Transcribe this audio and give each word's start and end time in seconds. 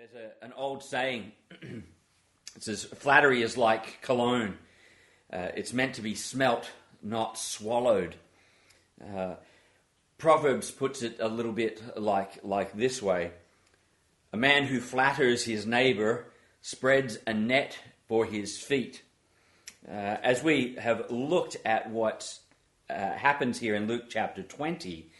There's 0.00 0.32
a, 0.40 0.44
an 0.46 0.54
old 0.56 0.82
saying. 0.82 1.32
it 1.60 1.82
says, 2.58 2.84
flattery 2.84 3.42
is 3.42 3.58
like 3.58 4.00
cologne. 4.00 4.56
Uh, 5.30 5.48
it's 5.54 5.74
meant 5.74 5.96
to 5.96 6.00
be 6.00 6.14
smelt, 6.14 6.70
not 7.02 7.36
swallowed. 7.36 8.14
Uh, 9.04 9.34
Proverbs 10.16 10.70
puts 10.70 11.02
it 11.02 11.18
a 11.20 11.28
little 11.28 11.52
bit 11.52 11.82
like, 11.98 12.42
like 12.42 12.72
this 12.72 13.02
way 13.02 13.32
A 14.32 14.38
man 14.38 14.64
who 14.64 14.80
flatters 14.80 15.44
his 15.44 15.66
neighbor 15.66 16.24
spreads 16.62 17.18
a 17.26 17.34
net 17.34 17.78
for 18.08 18.24
his 18.24 18.56
feet. 18.56 19.02
Uh, 19.86 19.92
as 20.22 20.42
we 20.42 20.76
have 20.76 21.10
looked 21.10 21.58
at 21.66 21.90
what 21.90 22.38
uh, 22.88 22.94
happens 22.94 23.58
here 23.58 23.74
in 23.74 23.86
Luke 23.86 24.04
chapter 24.08 24.42
20 24.42 25.10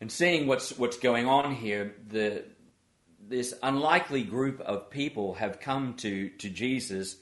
and 0.00 0.12
seeing 0.12 0.46
what's, 0.46 0.78
what's 0.78 0.98
going 0.98 1.26
on 1.26 1.52
here, 1.52 1.96
the, 2.08 2.44
this 3.28 3.54
unlikely 3.62 4.22
group 4.22 4.60
of 4.60 4.90
people 4.90 5.34
have 5.34 5.60
come 5.60 5.94
to, 5.94 6.28
to 6.30 6.48
Jesus 6.48 7.16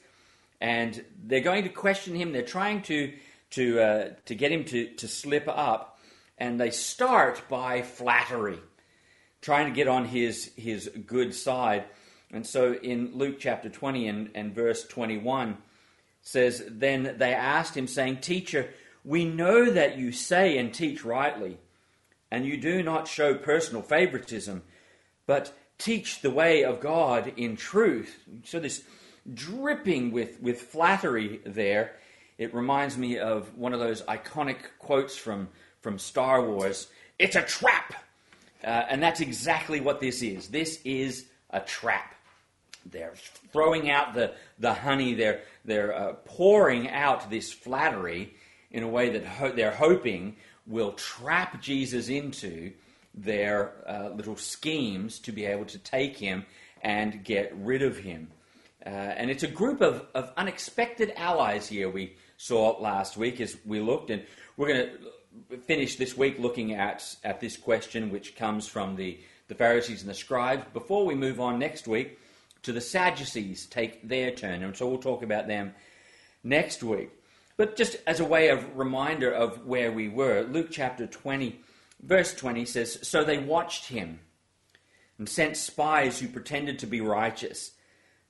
and 0.62 1.04
they're 1.24 1.40
going 1.40 1.64
to 1.64 1.70
question 1.70 2.14
him. 2.14 2.30
They're 2.30 2.42
trying 2.42 2.82
to, 2.82 3.12
to, 3.50 3.80
uh, 3.80 4.08
to 4.26 4.34
get 4.36 4.52
him 4.52 4.64
to, 4.66 4.94
to 4.94 5.08
slip 5.08 5.48
up. 5.48 5.98
And 6.38 6.58
they 6.60 6.70
start 6.70 7.42
by 7.48 7.82
flattery, 7.82 8.60
trying 9.40 9.66
to 9.66 9.74
get 9.74 9.88
on 9.88 10.04
his, 10.04 10.52
his 10.56 10.88
good 11.04 11.34
side. 11.34 11.84
And 12.30 12.46
so 12.46 12.74
in 12.74 13.18
Luke 13.18 13.40
chapter 13.40 13.68
20 13.68 14.06
and, 14.06 14.30
and 14.36 14.54
verse 14.54 14.86
21 14.86 15.58
says, 16.22 16.62
Then 16.68 17.16
they 17.18 17.34
asked 17.34 17.76
him, 17.76 17.88
saying, 17.88 18.18
Teacher, 18.18 18.70
we 19.04 19.24
know 19.24 19.68
that 19.68 19.98
you 19.98 20.12
say 20.12 20.56
and 20.58 20.72
teach 20.72 21.04
rightly, 21.04 21.58
and 22.30 22.46
you 22.46 22.56
do 22.56 22.84
not 22.84 23.08
show 23.08 23.34
personal 23.34 23.82
favoritism, 23.82 24.62
but 25.26 25.52
teach 25.82 26.20
the 26.20 26.30
way 26.30 26.64
of 26.64 26.80
God 26.80 27.32
in 27.36 27.56
truth. 27.56 28.18
So 28.44 28.60
this 28.60 28.82
dripping 29.34 30.10
with, 30.12 30.40
with 30.40 30.60
flattery 30.60 31.40
there. 31.44 31.96
It 32.38 32.54
reminds 32.54 32.96
me 32.96 33.18
of 33.18 33.56
one 33.56 33.72
of 33.72 33.80
those 33.80 34.02
iconic 34.02 34.58
quotes 34.78 35.16
from, 35.16 35.48
from 35.80 35.98
Star 35.98 36.44
Wars 36.44 36.88
It's 37.18 37.36
a 37.36 37.42
trap! 37.42 37.94
Uh, 38.64 38.84
and 38.88 39.02
that's 39.02 39.20
exactly 39.20 39.80
what 39.80 40.00
this 40.00 40.22
is. 40.22 40.48
This 40.48 40.80
is 40.84 41.26
a 41.50 41.60
trap. 41.60 42.14
They're 42.90 43.14
throwing 43.52 43.90
out 43.90 44.14
the, 44.14 44.34
the 44.58 44.72
honey, 44.72 45.14
they're, 45.14 45.40
they're 45.64 45.94
uh, 45.94 46.12
pouring 46.24 46.88
out 46.88 47.28
this 47.30 47.52
flattery 47.52 48.34
in 48.70 48.82
a 48.82 48.88
way 48.88 49.10
that 49.10 49.24
ho- 49.24 49.52
they're 49.52 49.74
hoping 49.74 50.36
will 50.66 50.92
trap 50.92 51.60
Jesus 51.60 52.08
into 52.08 52.72
their 53.14 53.72
uh, 53.86 54.08
little 54.10 54.36
schemes 54.36 55.18
to 55.20 55.32
be 55.32 55.44
able 55.44 55.64
to 55.66 55.78
take 55.78 56.16
him 56.16 56.44
and 56.82 57.24
get 57.24 57.54
rid 57.56 57.82
of 57.82 57.98
him. 57.98 58.28
Uh, 58.84 58.88
and 58.88 59.30
it's 59.30 59.42
a 59.42 59.48
group 59.48 59.80
of, 59.80 60.06
of 60.14 60.32
unexpected 60.36 61.12
allies 61.16 61.68
here 61.68 61.88
we 61.88 62.16
saw 62.36 62.76
last 62.80 63.16
week 63.16 63.40
as 63.40 63.56
we 63.64 63.80
looked. 63.80 64.10
And 64.10 64.24
we're 64.56 64.68
going 64.68 64.90
to 65.50 65.58
finish 65.58 65.96
this 65.96 66.16
week 66.16 66.38
looking 66.38 66.74
at, 66.74 67.14
at 67.22 67.40
this 67.40 67.56
question, 67.56 68.10
which 68.10 68.34
comes 68.34 68.66
from 68.66 68.96
the, 68.96 69.20
the 69.48 69.54
Pharisees 69.54 70.00
and 70.00 70.10
the 70.10 70.14
scribes, 70.14 70.64
before 70.72 71.06
we 71.06 71.14
move 71.14 71.40
on 71.40 71.58
next 71.58 71.86
week 71.86 72.18
to 72.62 72.72
the 72.72 72.80
Sadducees 72.80 73.66
take 73.66 74.06
their 74.06 74.30
turn. 74.30 74.62
And 74.62 74.76
so 74.76 74.88
we'll 74.88 74.98
talk 74.98 75.22
about 75.22 75.46
them 75.46 75.74
next 76.42 76.82
week. 76.82 77.10
But 77.56 77.76
just 77.76 77.96
as 78.06 78.20
a 78.20 78.24
way 78.24 78.48
of 78.48 78.76
reminder 78.76 79.30
of 79.30 79.66
where 79.66 79.92
we 79.92 80.08
were, 80.08 80.42
Luke 80.42 80.68
chapter 80.70 81.06
20 81.06 81.60
Verse 82.02 82.34
20 82.34 82.64
says 82.64 82.98
So 83.02 83.24
they 83.24 83.38
watched 83.38 83.86
him 83.86 84.20
and 85.18 85.28
sent 85.28 85.56
spies 85.56 86.18
who 86.18 86.28
pretended 86.28 86.80
to 86.80 86.86
be 86.86 87.00
righteous, 87.00 87.72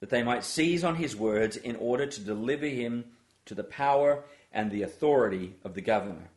that 0.01 0.11
they 0.11 0.23
might 0.23 0.45
seize 0.45 0.85
on 0.85 0.97
his 0.97 1.17
words 1.17 1.57
in 1.57 1.77
order 1.77 2.07
to 2.07 2.21
deliver 2.21 2.67
him 2.67 3.05
to 3.47 3.55
the 3.55 3.65
power 3.65 4.25
and 4.53 4.71
the 4.71 4.83
authority 4.83 5.55
of 5.65 5.75
the 5.75 5.81
governor. 5.81 6.29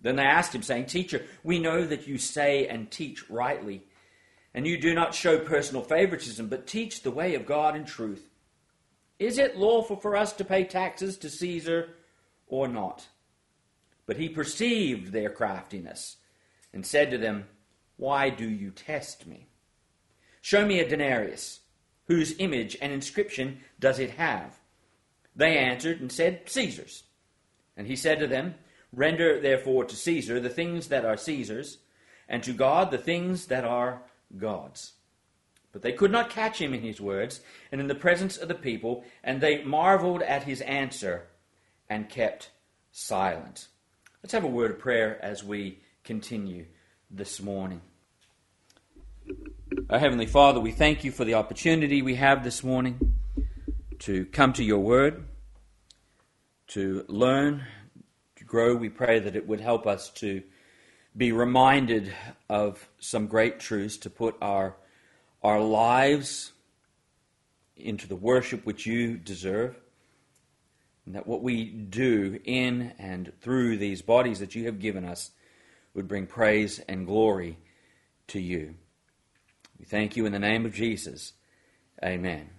Then 0.00 0.16
they 0.16 0.24
asked 0.24 0.54
him, 0.54 0.62
saying, 0.62 0.86
Teacher, 0.86 1.24
we 1.42 1.58
know 1.58 1.86
that 1.86 2.06
you 2.06 2.18
say 2.18 2.66
and 2.66 2.90
teach 2.90 3.30
rightly, 3.30 3.84
and 4.52 4.66
you 4.66 4.78
do 4.78 4.94
not 4.94 5.14
show 5.14 5.38
personal 5.38 5.82
favoritism, 5.82 6.48
but 6.48 6.66
teach 6.66 7.02
the 7.02 7.10
way 7.10 7.34
of 7.34 7.46
God 7.46 7.76
in 7.76 7.84
truth. 7.84 8.28
Is 9.18 9.38
it 9.38 9.56
lawful 9.56 9.96
for 9.96 10.16
us 10.16 10.32
to 10.34 10.44
pay 10.44 10.64
taxes 10.64 11.16
to 11.18 11.30
Caesar 11.30 11.90
or 12.48 12.66
not? 12.66 13.06
But 14.04 14.16
he 14.16 14.28
perceived 14.28 15.12
their 15.12 15.30
craftiness 15.30 16.16
and 16.72 16.84
said 16.84 17.10
to 17.10 17.18
them, 17.18 17.46
Why 17.96 18.30
do 18.30 18.48
you 18.48 18.70
test 18.70 19.26
me? 19.26 19.48
Show 20.40 20.66
me 20.66 20.80
a 20.80 20.88
denarius. 20.88 21.60
Whose 22.06 22.38
image 22.38 22.76
and 22.82 22.92
inscription 22.92 23.60
does 23.78 23.98
it 23.98 24.10
have? 24.10 24.58
They 25.34 25.56
answered 25.56 26.00
and 26.00 26.10
said, 26.10 26.42
Caesar's. 26.46 27.04
And 27.76 27.86
he 27.86 27.96
said 27.96 28.18
to 28.18 28.26
them, 28.26 28.56
Render 28.92 29.40
therefore 29.40 29.84
to 29.84 29.96
Caesar 29.96 30.38
the 30.40 30.50
things 30.50 30.88
that 30.88 31.04
are 31.04 31.16
Caesar's, 31.16 31.78
and 32.28 32.42
to 32.42 32.52
God 32.52 32.90
the 32.90 32.98
things 32.98 33.46
that 33.46 33.64
are 33.64 34.02
God's. 34.36 34.92
But 35.72 35.80
they 35.80 35.92
could 35.92 36.12
not 36.12 36.28
catch 36.28 36.60
him 36.60 36.74
in 36.74 36.82
his 36.82 37.00
words, 37.00 37.40
and 37.70 37.80
in 37.80 37.86
the 37.86 37.94
presence 37.94 38.36
of 38.36 38.48
the 38.48 38.54
people, 38.54 39.04
and 39.24 39.40
they 39.40 39.64
marveled 39.64 40.20
at 40.22 40.42
his 40.42 40.60
answer, 40.60 41.28
and 41.88 42.10
kept 42.10 42.50
silent. 42.90 43.68
Let's 44.22 44.32
have 44.32 44.44
a 44.44 44.48
word 44.48 44.72
of 44.72 44.78
prayer 44.78 45.18
as 45.22 45.42
we 45.42 45.80
continue 46.04 46.66
this 47.12 47.40
morning. 47.40 47.80
Our 49.88 50.00
Heavenly 50.00 50.26
Father, 50.26 50.58
we 50.58 50.72
thank 50.72 51.04
you 51.04 51.12
for 51.12 51.24
the 51.24 51.34
opportunity 51.34 52.02
we 52.02 52.16
have 52.16 52.42
this 52.42 52.64
morning 52.64 53.14
to 54.00 54.24
come 54.26 54.52
to 54.54 54.64
your 54.64 54.80
word, 54.80 55.24
to 56.68 57.04
learn, 57.06 57.64
to 58.34 58.44
grow. 58.44 58.74
We 58.74 58.88
pray 58.88 59.20
that 59.20 59.36
it 59.36 59.46
would 59.46 59.60
help 59.60 59.86
us 59.86 60.10
to 60.14 60.42
be 61.16 61.30
reminded 61.30 62.12
of 62.48 62.88
some 62.98 63.28
great 63.28 63.60
truths, 63.60 63.96
to 63.98 64.10
put 64.10 64.34
our, 64.42 64.74
our 65.40 65.60
lives 65.60 66.50
into 67.76 68.08
the 68.08 68.16
worship 68.16 68.66
which 68.66 68.86
you 68.86 69.18
deserve. 69.18 69.76
And 71.06 71.14
that 71.14 71.28
what 71.28 71.42
we 71.42 71.64
do 71.64 72.40
in 72.44 72.92
and 72.98 73.32
through 73.40 73.76
these 73.76 74.02
bodies 74.02 74.40
that 74.40 74.56
you 74.56 74.66
have 74.66 74.80
given 74.80 75.04
us 75.04 75.30
would 75.94 76.08
bring 76.08 76.26
praise 76.26 76.80
and 76.88 77.06
glory 77.06 77.58
to 78.28 78.40
you. 78.40 78.74
We 79.78 79.84
thank 79.84 80.16
you 80.16 80.26
in 80.26 80.32
the 80.32 80.38
name 80.38 80.64
of 80.64 80.74
Jesus. 80.74 81.32
Amen. 82.04 82.50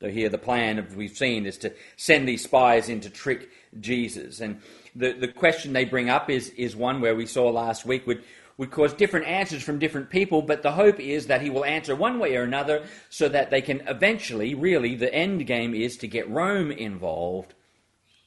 So 0.00 0.08
here 0.08 0.28
the 0.28 0.38
plan 0.38 0.78
of 0.78 0.96
we've 0.96 1.16
seen 1.16 1.46
is 1.46 1.56
to 1.58 1.72
send 1.96 2.28
these 2.28 2.44
spies 2.44 2.88
in 2.88 3.00
to 3.00 3.10
trick 3.10 3.48
Jesus. 3.80 4.40
And 4.40 4.60
the, 4.94 5.12
the 5.12 5.28
question 5.28 5.72
they 5.72 5.84
bring 5.84 6.10
up 6.10 6.28
is, 6.28 6.50
is 6.50 6.76
one 6.76 7.00
where 7.00 7.14
we 7.14 7.26
saw 7.26 7.48
last 7.48 7.86
week 7.86 8.06
would, 8.06 8.22
would 8.58 8.70
cause 8.70 8.92
different 8.92 9.26
answers 9.26 9.62
from 9.62 9.78
different 9.78 10.10
people, 10.10 10.42
but 10.42 10.62
the 10.62 10.72
hope 10.72 11.00
is 11.00 11.28
that 11.28 11.42
he 11.42 11.48
will 11.48 11.64
answer 11.64 11.96
one 11.96 12.18
way 12.18 12.36
or 12.36 12.42
another 12.42 12.84
so 13.08 13.28
that 13.28 13.50
they 13.50 13.62
can 13.62 13.80
eventually, 13.88 14.54
really, 14.54 14.94
the 14.94 15.12
end 15.14 15.46
game 15.46 15.74
is 15.74 15.96
to 15.96 16.06
get 16.06 16.28
Rome 16.28 16.70
involved 16.70 17.54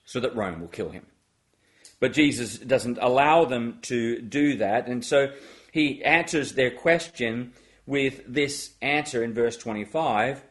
so 0.04 0.20
that 0.20 0.36
Rome 0.36 0.62
will 0.62 0.68
kill 0.68 0.90
him. 0.90 1.06
But 2.00 2.14
Jesus 2.14 2.58
doesn't 2.58 3.00
allow 3.02 3.46
them 3.46 3.80
to 3.84 4.22
do 4.22 4.58
that. 4.58 4.88
And 4.88 5.04
so 5.04 5.34
he 5.72 6.04
answers 6.04 6.54
their 6.54 6.72
question 6.72 7.54
with 7.86 8.22
this 8.28 8.74
answer 8.82 9.24
in 9.24 9.34
verse 9.34 9.58
25 9.58 10.44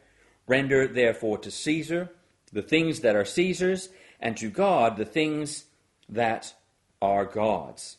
Render 0.47 0.87
therefore 0.87 1.37
to 1.39 1.51
Caesar 1.51 2.09
the 2.51 2.61
things 2.61 3.01
that 3.01 3.15
are 3.15 3.25
Caesar's, 3.25 3.89
and 4.19 4.35
to 4.37 4.49
God 4.49 4.97
the 4.97 5.05
things 5.05 5.65
that 6.09 6.53
are 7.01 7.25
God's. 7.25 7.97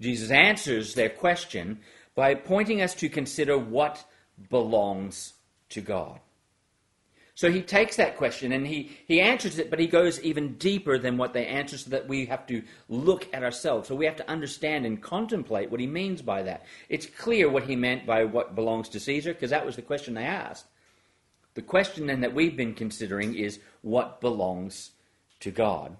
Jesus 0.00 0.30
answers 0.30 0.94
their 0.94 1.08
question 1.08 1.80
by 2.14 2.34
pointing 2.34 2.82
us 2.82 2.94
to 2.96 3.08
consider 3.08 3.56
what 3.56 4.04
belongs 4.50 5.34
to 5.70 5.80
God. 5.80 6.20
So 7.36 7.52
he 7.52 7.60
takes 7.60 7.96
that 7.96 8.16
question 8.16 8.50
and 8.52 8.66
he, 8.66 8.96
he 9.06 9.20
answers 9.20 9.58
it, 9.58 9.68
but 9.68 9.78
he 9.78 9.86
goes 9.86 10.18
even 10.22 10.54
deeper 10.54 10.98
than 10.98 11.18
what 11.18 11.34
they 11.34 11.46
answer 11.46 11.76
so 11.76 11.90
that 11.90 12.08
we 12.08 12.24
have 12.26 12.46
to 12.46 12.62
look 12.88 13.28
at 13.34 13.44
ourselves. 13.44 13.88
So 13.88 13.94
we 13.94 14.06
have 14.06 14.16
to 14.16 14.30
understand 14.30 14.86
and 14.86 15.02
contemplate 15.02 15.70
what 15.70 15.78
he 15.78 15.86
means 15.86 16.22
by 16.22 16.42
that. 16.44 16.64
It's 16.88 17.04
clear 17.04 17.50
what 17.50 17.64
he 17.64 17.76
meant 17.76 18.06
by 18.06 18.24
what 18.24 18.54
belongs 18.54 18.88
to 18.88 19.00
Caesar, 19.00 19.34
because 19.34 19.50
that 19.50 19.66
was 19.66 19.76
the 19.76 19.82
question 19.82 20.14
they 20.14 20.24
asked. 20.24 20.64
The 21.52 21.60
question 21.62 22.06
then 22.06 22.22
that 22.22 22.32
we've 22.32 22.56
been 22.56 22.72
considering 22.72 23.34
is 23.34 23.60
what 23.82 24.22
belongs 24.22 24.92
to 25.40 25.50
God. 25.50 25.94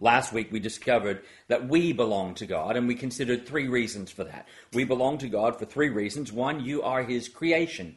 Last 0.00 0.32
week 0.32 0.50
we 0.50 0.58
discovered 0.58 1.22
that 1.46 1.68
we 1.68 1.92
belong 1.92 2.34
to 2.34 2.46
God, 2.46 2.76
and 2.76 2.88
we 2.88 2.96
considered 2.96 3.46
three 3.46 3.68
reasons 3.68 4.10
for 4.10 4.24
that. 4.24 4.48
We 4.72 4.82
belong 4.82 5.18
to 5.18 5.28
God 5.28 5.60
for 5.60 5.64
three 5.64 5.90
reasons. 5.90 6.32
One, 6.32 6.58
you 6.64 6.82
are 6.82 7.04
His 7.04 7.28
creation. 7.28 7.94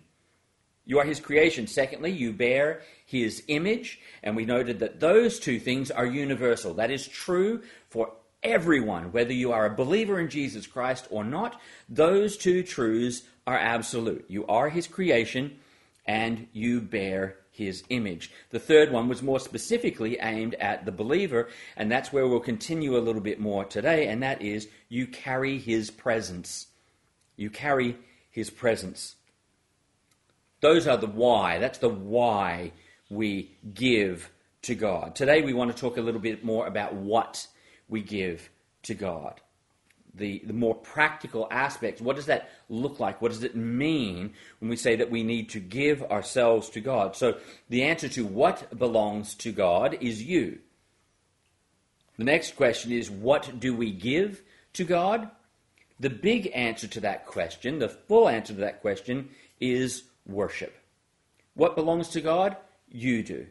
You 0.86 1.00
are 1.00 1.06
his 1.06 1.20
creation. 1.20 1.68
Secondly, 1.68 2.12
you 2.12 2.34
bear 2.34 2.82
his 3.06 3.44
image. 3.48 4.00
And 4.22 4.36
we 4.36 4.46
noted 4.46 4.80
that 4.80 5.00
those 5.00 5.40
two 5.40 5.60
things 5.60 5.92
are 5.92 6.06
universal. 6.06 6.74
That 6.74 6.92
is 6.92 7.08
true 7.08 7.62
for 7.90 8.14
everyone, 8.42 9.12
whether 9.12 9.34
you 9.34 9.52
are 9.52 9.66
a 9.66 9.76
believer 9.76 10.20
in 10.20 10.30
Jesus 10.30 10.68
Christ 10.68 11.08
or 11.10 11.24
not. 11.24 11.60
Those 11.88 12.38
two 12.38 12.64
truths 12.64 13.24
are 13.48 13.58
absolute. 13.58 14.26
You 14.28 14.46
are 14.48 14.70
his 14.70 14.88
creation 14.88 15.60
and 16.06 16.48
you 16.52 16.82
bear 16.82 17.38
his 17.54 17.84
image. 17.90 18.32
The 18.50 18.60
third 18.60 18.92
one 18.92 19.08
was 19.08 19.22
more 19.22 19.40
specifically 19.40 20.18
aimed 20.20 20.56
at 20.56 20.86
the 20.86 20.92
believer, 20.92 21.50
and 21.78 21.90
that's 21.90 22.12
where 22.12 22.28
we'll 22.28 22.40
continue 22.40 22.98
a 22.98 23.00
little 23.00 23.22
bit 23.22 23.40
more 23.40 23.64
today, 23.64 24.08
and 24.08 24.24
that 24.24 24.42
is 24.42 24.68
you 24.90 25.06
carry 25.06 25.60
his 25.60 25.92
presence. 25.92 26.68
You 27.38 27.52
carry 27.52 27.96
his 28.32 28.50
presence. 28.50 29.16
Those 30.64 30.88
are 30.88 30.96
the 30.96 31.08
why. 31.08 31.60
That's 31.60 31.80
the 31.80 31.90
why 31.90 32.72
we 33.10 33.52
give 33.74 34.32
to 34.62 34.76
God. 34.76 35.14
Today 35.14 35.42
we 35.42 35.54
want 35.54 35.76
to 35.76 35.78
talk 35.78 35.98
a 35.98 36.02
little 36.02 36.22
bit 36.22 36.46
more 36.46 36.68
about 36.68 36.94
what 36.94 37.48
we 37.90 38.02
give 38.02 38.50
to 38.84 38.94
God 38.94 39.42
the, 40.16 40.42
the 40.46 40.54
more 40.54 40.76
practical 40.76 41.48
aspects. 41.52 42.02
What 42.02 42.16
does 42.16 42.28
that 42.28 42.50
look 42.70 43.00
like? 43.00 43.22
What 43.22 43.32
does 43.32 43.44
it 43.44 43.56
mean 43.56 44.34
when 44.60 44.70
we 44.70 44.76
say 44.76 44.96
that 44.96 45.10
we 45.10 45.24
need 45.24 45.50
to 45.50 45.60
give 45.60 46.04
ourselves 46.04 46.70
to 46.72 46.80
God? 46.80 47.18
So 47.18 47.38
the 47.70 47.84
answer 47.84 48.08
to 48.10 48.26
what 48.26 48.78
belongs 48.78 49.36
to 49.36 49.52
God 49.52 49.98
is 50.00 50.24
you. 50.24 50.60
The 52.18 52.26
next 52.26 52.56
question 52.56 52.94
is 52.94 53.10
what 53.10 53.60
do 53.60 53.76
we 53.76 53.92
give 53.92 54.44
to 54.74 54.84
God? 54.84 55.30
The 56.00 56.10
big 56.10 56.52
answer 56.54 56.88
to 56.88 57.02
that 57.02 57.26
question, 57.26 57.80
the 57.80 57.90
full 57.90 58.30
answer 58.30 58.54
to 58.54 58.60
that 58.62 58.82
question, 58.82 59.30
is 59.60 60.04
worship. 60.26 60.76
What 61.54 61.76
belongs 61.76 62.10
to 62.10 62.22
God? 62.22 62.58
You 62.90 63.24
do. 63.24 63.48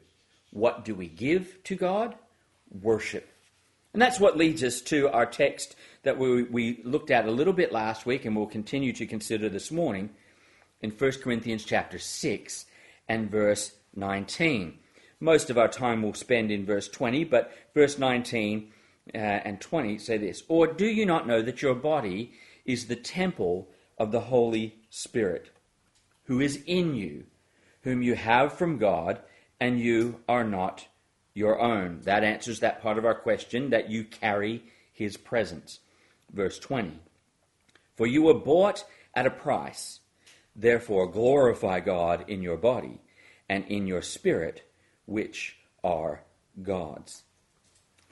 What 0.50 0.84
do 0.84 0.94
we 0.94 1.08
give 1.08 1.62
to 1.64 1.76
God? 1.76 2.14
Worship. 2.82 3.28
And 3.92 4.00
that's 4.00 4.20
what 4.20 4.36
leads 4.36 4.62
us 4.62 4.80
to 4.82 5.08
our 5.10 5.26
text 5.26 5.76
that 6.02 6.18
we, 6.18 6.44
we 6.44 6.80
looked 6.84 7.10
at 7.10 7.26
a 7.26 7.30
little 7.30 7.52
bit 7.52 7.72
last 7.72 8.06
week 8.06 8.24
and 8.24 8.34
we'll 8.34 8.46
continue 8.46 8.92
to 8.94 9.06
consider 9.06 9.48
this 9.48 9.70
morning 9.70 10.10
in 10.80 10.90
1 10.90 11.12
Corinthians 11.22 11.64
chapter 11.64 11.98
6 11.98 12.66
and 13.08 13.30
verse 13.30 13.72
19. 13.94 14.78
Most 15.20 15.50
of 15.50 15.58
our 15.58 15.68
time 15.68 16.02
we'll 16.02 16.14
spend 16.14 16.50
in 16.50 16.64
verse 16.64 16.88
20, 16.88 17.24
but 17.24 17.52
verse 17.74 17.98
19 17.98 18.72
uh, 19.14 19.18
and 19.18 19.60
20 19.60 19.98
say 19.98 20.16
this 20.16 20.42
Or 20.48 20.66
do 20.66 20.86
you 20.86 21.06
not 21.06 21.26
know 21.26 21.42
that 21.42 21.62
your 21.62 21.74
body 21.74 22.32
is 22.64 22.86
the 22.86 22.96
temple 22.96 23.68
of 23.98 24.10
the 24.10 24.20
Holy 24.20 24.76
Spirit, 24.90 25.50
who 26.24 26.40
is 26.40 26.62
in 26.66 26.94
you, 26.94 27.24
whom 27.82 28.02
you 28.02 28.14
have 28.14 28.52
from 28.52 28.78
God, 28.78 29.20
and 29.60 29.80
you 29.80 30.20
are 30.28 30.44
not 30.44 30.86
your 31.34 31.60
own? 31.60 32.00
That 32.02 32.24
answers 32.24 32.60
that 32.60 32.82
part 32.82 32.98
of 32.98 33.04
our 33.04 33.14
question 33.14 33.70
that 33.70 33.90
you 33.90 34.04
carry 34.04 34.64
his 34.92 35.16
presence 35.16 35.80
verse 36.32 36.58
20. 36.58 36.98
For 37.94 38.06
you 38.06 38.22
were 38.22 38.34
bought 38.34 38.84
at 39.14 39.26
a 39.26 39.30
price. 39.30 40.00
Therefore, 40.56 41.06
glorify 41.06 41.80
God 41.80 42.24
in 42.28 42.42
your 42.42 42.56
body 42.56 43.00
and 43.48 43.64
in 43.66 43.86
your 43.86 44.02
spirit, 44.02 44.68
which 45.06 45.56
are 45.84 46.22
God's. 46.62 47.22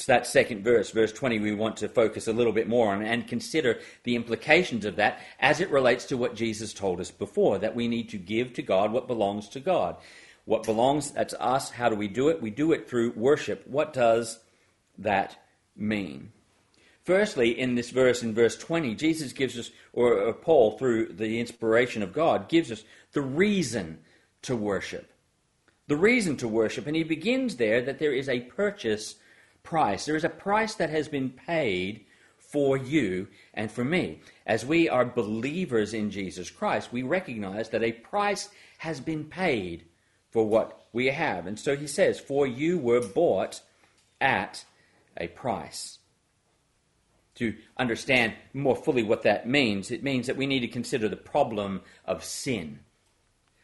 It's 0.01 0.07
that 0.07 0.27
second 0.27 0.65
verse, 0.65 0.93
verse 0.93 1.13
20, 1.13 1.41
we 1.41 1.53
want 1.53 1.77
to 1.77 1.87
focus 1.87 2.27
a 2.27 2.33
little 2.33 2.55
bit 2.55 2.67
more 2.67 2.91
on 2.91 3.03
and 3.03 3.29
consider 3.29 3.81
the 4.05 4.17
implications 4.17 4.87
of 4.87 4.97
that 4.97 5.21
as 5.39 5.61
it 5.61 5.69
relates 5.69 6.07
to 6.07 6.17
what 6.17 6.35
Jesus 6.35 6.73
told 6.73 7.03
us 7.03 7.11
before 7.11 7.59
that 7.59 7.75
we 7.75 7.87
need 7.87 8.09
to 8.09 8.17
give 8.17 8.55
to 8.55 8.63
God 8.63 8.93
what 8.93 9.07
belongs 9.07 9.47
to 9.51 9.61
God. 9.61 9.99
What 10.47 10.63
belongs 10.63 11.11
that's 11.11 11.35
us, 11.35 11.69
how 11.69 11.91
do 11.91 11.97
we 11.97 12.09
do 12.09 12.31
it? 12.31 12.41
We 12.41 12.49
do 12.49 12.73
it 12.73 12.89
through 12.89 13.13
worship. 13.13 13.67
What 13.67 13.93
does 13.93 14.39
that 14.97 15.37
mean? 15.77 16.33
Firstly, 17.05 17.61
in 17.61 17.75
this 17.75 17.91
verse, 17.91 18.23
in 18.23 18.33
verse 18.33 18.57
20, 18.57 18.95
Jesus 18.95 19.35
gives 19.35 19.59
us, 19.59 19.71
or 19.93 20.33
Paul, 20.33 20.79
through 20.79 21.09
the 21.13 21.39
inspiration 21.39 22.03
of 22.03 22.15
God, 22.15 22.49
gives 22.49 22.73
us 22.73 22.85
the 23.13 23.21
reason 23.21 23.99
to 24.41 24.57
worship. 24.57 25.13
The 25.89 25.97
reason 25.99 26.39
to 26.39 26.49
worship. 26.49 26.87
And 26.87 26.97
he 26.97 27.05
begins 27.05 27.57
there 27.57 27.83
that 27.83 27.99
there 27.99 28.15
is 28.15 28.31
a 28.31 28.41
purchase 28.41 29.17
price. 29.63 30.07
There 30.07 30.17
is 30.17 30.25
a 30.25 30.29
price 30.29 30.75
that 30.75 30.91
has 30.91 31.09
been 31.09 31.31
paid 31.31 32.05
for 32.39 32.77
you 32.77 33.29
and 33.55 33.71
for 33.71 33.85
me. 33.85 34.21
As 34.47 34.67
we 34.67 34.89
are 34.89 35.05
believers 35.05 35.95
in 35.95 36.11
Jesus 36.11 36.51
Christ, 36.51 36.93
we 36.93 37.03
recognize 37.03 37.69
that 37.71 37.83
a 37.83 37.93
price 37.93 38.49
has 38.79 39.01
been 39.01 39.25
paid 39.25 39.85
for 40.31 40.47
what 40.47 40.87
we 40.93 41.07
have. 41.07 41.47
And 41.47 41.59
so 41.59 41.77
he 41.77 41.87
says, 41.87 42.19
For 42.19 42.47
you 42.47 42.79
were 42.79 43.01
bought 43.01 43.61
at 44.21 44.65
a 45.17 45.29
price 45.29 45.99
to 47.37 47.55
understand 47.77 48.35
more 48.53 48.77
fully 48.77 49.03
what 49.03 49.23
that 49.23 49.49
means, 49.49 49.91
it 49.91 50.03
means 50.03 50.27
that 50.27 50.37
we 50.37 50.47
need 50.47 50.61
to 50.61 50.69
consider 50.69 51.09
the 51.09 51.17
problem 51.17 51.81
of 52.05 52.25
sin. 52.25 52.81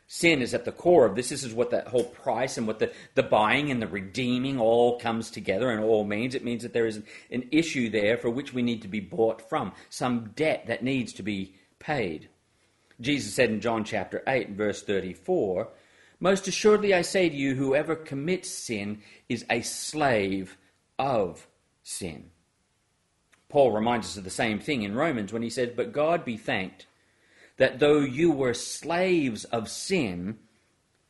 Sin 0.08 0.40
is 0.40 0.54
at 0.54 0.64
the 0.64 0.72
core 0.72 1.04
of 1.04 1.16
this. 1.16 1.30
This 1.30 1.42
is 1.42 1.52
what 1.52 1.70
that 1.70 1.88
whole 1.88 2.04
price 2.04 2.58
and 2.58 2.66
what 2.66 2.78
the, 2.78 2.92
the 3.14 3.24
buying 3.24 3.70
and 3.72 3.82
the 3.82 3.88
redeeming 3.88 4.60
all 4.60 5.00
comes 5.00 5.30
together 5.30 5.70
and 5.70 5.82
all 5.82 6.04
means. 6.04 6.34
It 6.34 6.44
means 6.44 6.62
that 6.62 6.72
there 6.72 6.86
is 6.86 7.02
an, 7.30 7.48
issue 7.50 7.90
there 7.90 8.16
for 8.16 8.30
which 8.30 8.54
we 8.54 8.62
need 8.62 8.82
to 8.82 8.88
be 8.88 9.00
bought 9.00 9.48
from, 9.48 9.72
some 9.90 10.30
debt 10.36 10.66
that 10.68 10.84
needs 10.84 11.12
to 11.14 11.24
be 11.24 11.54
paid. 11.80 12.28
Jesus 13.00 13.34
said 13.34 13.50
in 13.50 13.60
John 13.60 13.82
chapter 13.82 14.22
8, 14.28 14.50
verse 14.50 14.82
34, 14.82 15.68
Most 16.20 16.46
assuredly 16.46 16.94
I 16.94 17.02
say 17.02 17.28
to 17.28 17.36
you, 17.36 17.56
whoever 17.56 17.96
commits 17.96 18.48
sin 18.48 19.02
is 19.28 19.44
a 19.50 19.62
slave 19.62 20.56
of 21.00 21.48
sin. 21.82 22.30
Paul 23.48 23.72
reminds 23.72 24.06
us 24.06 24.16
of 24.16 24.24
the 24.24 24.30
same 24.30 24.60
thing 24.60 24.82
in 24.82 24.94
Romans 24.94 25.32
when 25.32 25.42
he 25.42 25.50
says, 25.50 25.70
But 25.74 25.92
God 25.92 26.24
be 26.24 26.36
thanked 26.36 26.86
that 27.56 27.78
though 27.78 28.00
you 28.00 28.30
were 28.30 28.54
slaves 28.54 29.44
of 29.44 29.68
sin, 29.68 30.38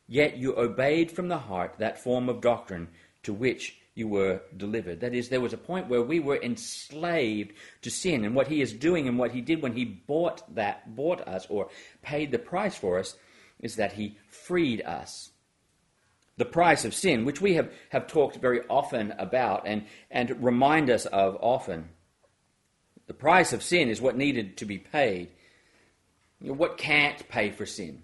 yet 0.07 0.37
you 0.37 0.57
obeyed 0.57 1.11
from 1.11 1.27
the 1.27 1.37
heart 1.37 1.75
that 1.79 2.01
form 2.01 2.29
of 2.29 2.41
doctrine 2.41 2.87
to 3.23 3.33
which 3.33 3.77
you 3.93 4.07
were 4.07 4.41
delivered. 4.55 4.99
That 4.99 5.15
is, 5.15 5.29
there 5.29 5.41
was 5.41 5.53
a 5.53 5.57
point 5.57 5.89
where 5.89 6.03
we 6.03 6.19
were 6.19 6.41
enslaved 6.41 7.53
to 7.81 7.89
sin, 7.89 8.23
and 8.23 8.35
what 8.35 8.47
he 8.47 8.61
is 8.61 8.71
doing 8.71 9.07
and 9.07 9.17
what 9.17 9.31
he 9.31 9.41
did 9.41 9.61
when 9.61 9.73
he 9.73 9.85
bought 9.85 10.53
that, 10.55 10.95
bought 10.95 11.27
us, 11.27 11.47
or 11.49 11.69
paid 12.03 12.31
the 12.31 12.39
price 12.39 12.75
for 12.75 12.99
us, 12.99 13.17
is 13.59 13.75
that 13.77 13.93
he 13.93 14.17
freed 14.29 14.81
us. 14.83 15.31
The 16.37 16.45
price 16.45 16.85
of 16.85 16.93
sin, 16.93 17.25
which 17.25 17.41
we 17.41 17.55
have, 17.55 17.71
have 17.89 18.05
talked 18.05 18.37
very 18.37 18.61
often 18.69 19.15
about 19.17 19.63
and, 19.65 19.85
and 20.11 20.43
remind 20.43 20.91
us 20.91 21.07
of 21.07 21.35
often. 21.41 21.89
The 23.07 23.15
price 23.15 23.51
of 23.51 23.63
sin 23.63 23.89
is 23.89 23.99
what 23.99 24.15
needed 24.15 24.57
to 24.57 24.65
be 24.65 24.77
paid. 24.77 25.29
What 26.39 26.77
can't 26.77 27.27
pay 27.29 27.51
for 27.51 27.65
sin? 27.65 28.03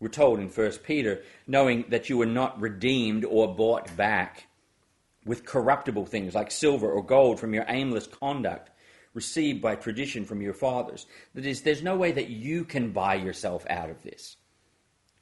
We're 0.00 0.08
told 0.08 0.40
in 0.40 0.48
1 0.48 0.70
Peter, 0.84 1.22
knowing 1.46 1.84
that 1.90 2.08
you 2.08 2.16
were 2.16 2.26
not 2.26 2.60
redeemed 2.60 3.24
or 3.24 3.54
bought 3.54 3.96
back 3.96 4.46
with 5.24 5.44
corruptible 5.44 6.06
things 6.06 6.34
like 6.34 6.50
silver 6.50 6.90
or 6.90 7.04
gold 7.04 7.38
from 7.38 7.54
your 7.54 7.64
aimless 7.68 8.06
conduct 8.06 8.70
received 9.14 9.60
by 9.60 9.76
tradition 9.76 10.24
from 10.24 10.40
your 10.40 10.54
fathers. 10.54 11.06
That 11.34 11.46
is, 11.46 11.62
there's 11.62 11.82
no 11.82 11.96
way 11.96 12.12
that 12.12 12.28
you 12.28 12.64
can 12.64 12.90
buy 12.90 13.14
yourself 13.14 13.66
out 13.68 13.90
of 13.90 14.02
this. 14.02 14.36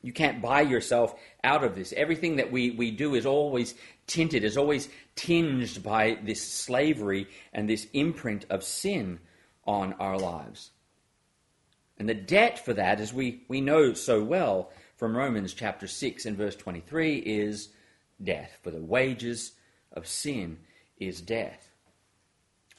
You 0.03 0.13
can't 0.13 0.41
buy 0.41 0.63
yourself 0.63 1.15
out 1.45 1.63
of 1.63 1.75
this. 1.75 1.93
Everything 1.95 2.37
that 2.37 2.51
we, 2.51 2.71
we 2.71 2.91
do 2.91 3.15
is 3.15 3.27
always 3.27 3.75
tinted, 4.07 4.45
is 4.45 4.57
always 4.57 4.89
tinged 5.15 5.83
by 5.83 6.19
this 6.23 6.43
slavery 6.43 7.27
and 7.53 7.69
this 7.69 7.87
imprint 7.93 8.47
of 8.49 8.65
sin 8.65 9.19
on 9.67 9.93
our 9.95 10.19
lives. 10.19 10.71
And 12.01 12.09
the 12.09 12.15
debt 12.15 12.59
for 12.65 12.73
that, 12.73 12.99
as 12.99 13.13
we, 13.13 13.43
we 13.47 13.61
know 13.61 13.93
so 13.93 14.25
well 14.25 14.71
from 14.97 15.15
Romans 15.15 15.53
chapter 15.53 15.87
6 15.87 16.25
and 16.25 16.35
verse 16.35 16.57
23, 16.57 17.19
is 17.19 17.69
death. 18.25 18.59
For 18.63 18.71
the 18.71 18.81
wages 18.81 19.53
of 19.93 20.07
sin 20.07 20.57
is 20.97 21.21
death. 21.21 21.69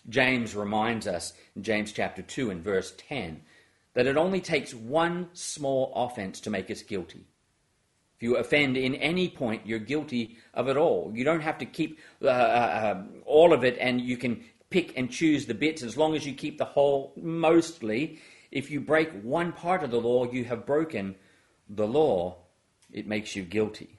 James 0.09 0.55
reminds 0.55 1.05
us 1.05 1.33
in 1.55 1.61
James 1.61 1.91
chapter 1.91 2.23
2 2.23 2.49
and 2.49 2.63
verse 2.63 2.95
10 2.97 3.43
that 3.93 4.07
it 4.07 4.17
only 4.17 4.41
takes 4.41 4.73
one 4.73 5.29
small 5.33 5.93
offense 5.95 6.39
to 6.39 6.49
make 6.49 6.71
us 6.71 6.81
guilty. 6.81 7.23
If 8.15 8.23
you 8.23 8.37
offend 8.37 8.75
in 8.75 8.95
any 8.95 9.29
point, 9.29 9.67
you're 9.67 9.77
guilty 9.77 10.37
of 10.55 10.67
it 10.67 10.77
all. 10.77 11.11
You 11.13 11.23
don't 11.23 11.41
have 11.41 11.59
to 11.59 11.65
keep 11.65 11.99
uh, 12.23 12.27
uh, 12.27 12.95
um, 12.95 13.21
all 13.27 13.53
of 13.53 13.63
it 13.63 13.77
and 13.79 14.01
you 14.01 14.17
can 14.17 14.43
pick 14.71 14.97
and 14.97 15.11
choose 15.11 15.45
the 15.45 15.53
bits 15.53 15.83
as 15.83 15.95
long 15.95 16.15
as 16.15 16.25
you 16.25 16.33
keep 16.33 16.57
the 16.57 16.65
whole 16.65 17.13
mostly. 17.21 18.19
If 18.51 18.69
you 18.69 18.81
break 18.81 19.11
one 19.21 19.53
part 19.53 19.83
of 19.83 19.91
the 19.91 20.01
law, 20.01 20.29
you 20.29 20.43
have 20.43 20.65
broken 20.65 21.15
the 21.69 21.87
law. 21.87 22.35
It 22.91 23.07
makes 23.07 23.35
you 23.35 23.43
guilty. 23.43 23.97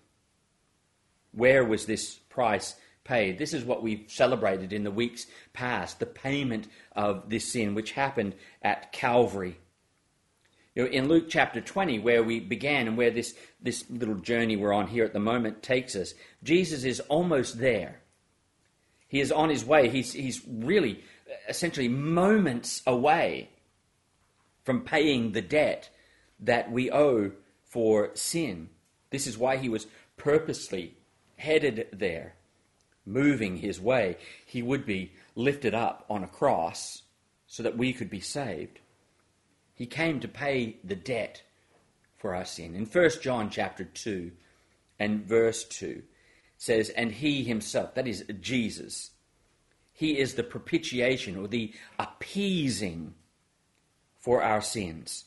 Where 1.32 1.64
was 1.64 1.86
this 1.86 2.16
price 2.16 2.74
paid? 3.04 3.38
This 3.38 3.54
is 3.54 3.64
what 3.64 3.82
we've 3.82 4.04
celebrated 4.08 4.72
in 4.72 4.84
the 4.84 4.90
weeks 4.90 5.26
past 5.54 5.98
the 5.98 6.06
payment 6.06 6.68
of 6.94 7.30
this 7.30 7.50
sin, 7.50 7.74
which 7.74 7.92
happened 7.92 8.34
at 8.60 8.92
Calvary. 8.92 9.56
You 10.74 10.84
know, 10.84 10.90
in 10.90 11.08
Luke 11.08 11.26
chapter 11.28 11.60
20, 11.60 11.98
where 11.98 12.22
we 12.22 12.40
began 12.40 12.86
and 12.86 12.96
where 12.96 13.10
this, 13.10 13.34
this 13.60 13.84
little 13.90 14.14
journey 14.16 14.56
we're 14.56 14.72
on 14.72 14.86
here 14.86 15.04
at 15.04 15.12
the 15.14 15.18
moment 15.18 15.62
takes 15.62 15.96
us, 15.96 16.14
Jesus 16.42 16.84
is 16.84 17.00
almost 17.00 17.58
there. 17.58 18.00
He 19.08 19.20
is 19.20 19.32
on 19.32 19.50
his 19.50 19.64
way. 19.64 19.88
He's, 19.88 20.12
he's 20.12 20.42
really 20.46 21.02
essentially 21.48 21.88
moments 21.88 22.82
away 22.86 23.50
from 24.64 24.82
paying 24.82 25.32
the 25.32 25.42
debt 25.42 25.90
that 26.40 26.70
we 26.70 26.90
owe 26.90 27.32
for 27.64 28.10
sin. 28.14 28.68
This 29.10 29.26
is 29.26 29.38
why 29.38 29.56
he 29.56 29.68
was 29.68 29.86
purposely 30.16 30.96
headed 31.36 31.88
there, 31.92 32.34
moving 33.04 33.56
his 33.56 33.80
way. 33.80 34.16
He 34.46 34.62
would 34.62 34.86
be 34.86 35.12
lifted 35.34 35.74
up 35.74 36.04
on 36.08 36.22
a 36.22 36.28
cross 36.28 37.02
so 37.46 37.62
that 37.62 37.76
we 37.76 37.92
could 37.92 38.10
be 38.10 38.20
saved. 38.20 38.80
He 39.74 39.86
came 39.86 40.20
to 40.20 40.28
pay 40.28 40.76
the 40.84 40.94
debt 40.94 41.42
for 42.18 42.34
our 42.34 42.44
sin. 42.44 42.74
In 42.74 42.86
1 42.86 43.10
John 43.20 43.50
chapter 43.50 43.84
2 43.84 44.30
and 44.98 45.24
verse 45.24 45.64
2 45.64 46.02
says, 46.56 46.90
And 46.90 47.10
he 47.10 47.42
himself, 47.42 47.94
that 47.94 48.06
is 48.06 48.24
Jesus, 48.40 49.10
he 49.92 50.18
is 50.18 50.34
the 50.34 50.44
propitiation 50.44 51.36
or 51.36 51.48
the 51.48 51.72
appeasing 51.98 53.14
for 54.22 54.42
our 54.42 54.62
sins, 54.62 55.24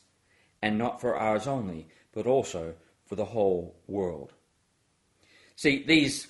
and 0.60 0.76
not 0.76 1.00
for 1.00 1.16
ours 1.16 1.46
only, 1.46 1.86
but 2.12 2.26
also 2.26 2.74
for 3.04 3.14
the 3.14 3.26
whole 3.26 3.76
world. 3.86 4.32
See, 5.54 5.84
these, 5.86 6.26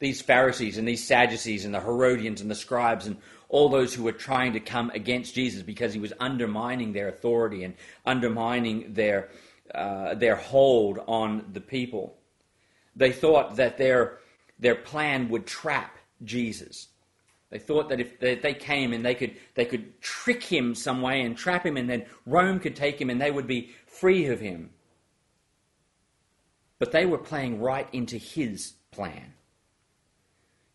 these 0.00 0.20
Pharisees 0.20 0.76
and 0.76 0.86
these 0.86 1.06
Sadducees 1.06 1.64
and 1.64 1.72
the 1.72 1.80
Herodians 1.80 2.40
and 2.40 2.50
the 2.50 2.54
scribes 2.56 3.06
and 3.06 3.16
all 3.48 3.68
those 3.68 3.94
who 3.94 4.02
were 4.02 4.12
trying 4.12 4.52
to 4.52 4.60
come 4.60 4.90
against 4.90 5.34
Jesus 5.34 5.62
because 5.62 5.94
he 5.94 6.00
was 6.00 6.12
undermining 6.20 6.92
their 6.92 7.08
authority 7.08 7.64
and 7.64 7.74
undermining 8.04 8.92
their, 8.92 9.28
uh, 9.74 10.14
their 10.14 10.36
hold 10.36 10.98
on 11.06 11.46
the 11.52 11.60
people. 11.60 12.16
They 12.96 13.12
thought 13.12 13.56
that 13.56 13.78
their, 13.78 14.18
their 14.58 14.74
plan 14.74 15.28
would 15.28 15.46
trap 15.46 15.96
Jesus. 16.24 16.88
They 17.50 17.58
thought 17.58 17.88
that 17.88 18.00
if 18.00 18.20
they 18.20 18.54
came 18.54 18.92
and 18.92 19.04
they 19.04 19.14
could, 19.14 19.34
they 19.54 19.64
could 19.64 20.00
trick 20.00 20.42
him 20.42 20.74
some 20.74 21.02
way 21.02 21.22
and 21.22 21.36
trap 21.36 21.66
him, 21.66 21.76
and 21.76 21.90
then 21.90 22.06
Rome 22.24 22.60
could 22.60 22.76
take 22.76 23.00
him 23.00 23.10
and 23.10 23.20
they 23.20 23.32
would 23.32 23.48
be 23.48 23.70
free 23.86 24.26
of 24.26 24.40
him. 24.40 24.70
But 26.78 26.92
they 26.92 27.06
were 27.06 27.18
playing 27.18 27.60
right 27.60 27.88
into 27.92 28.16
his 28.16 28.74
plan. 28.92 29.34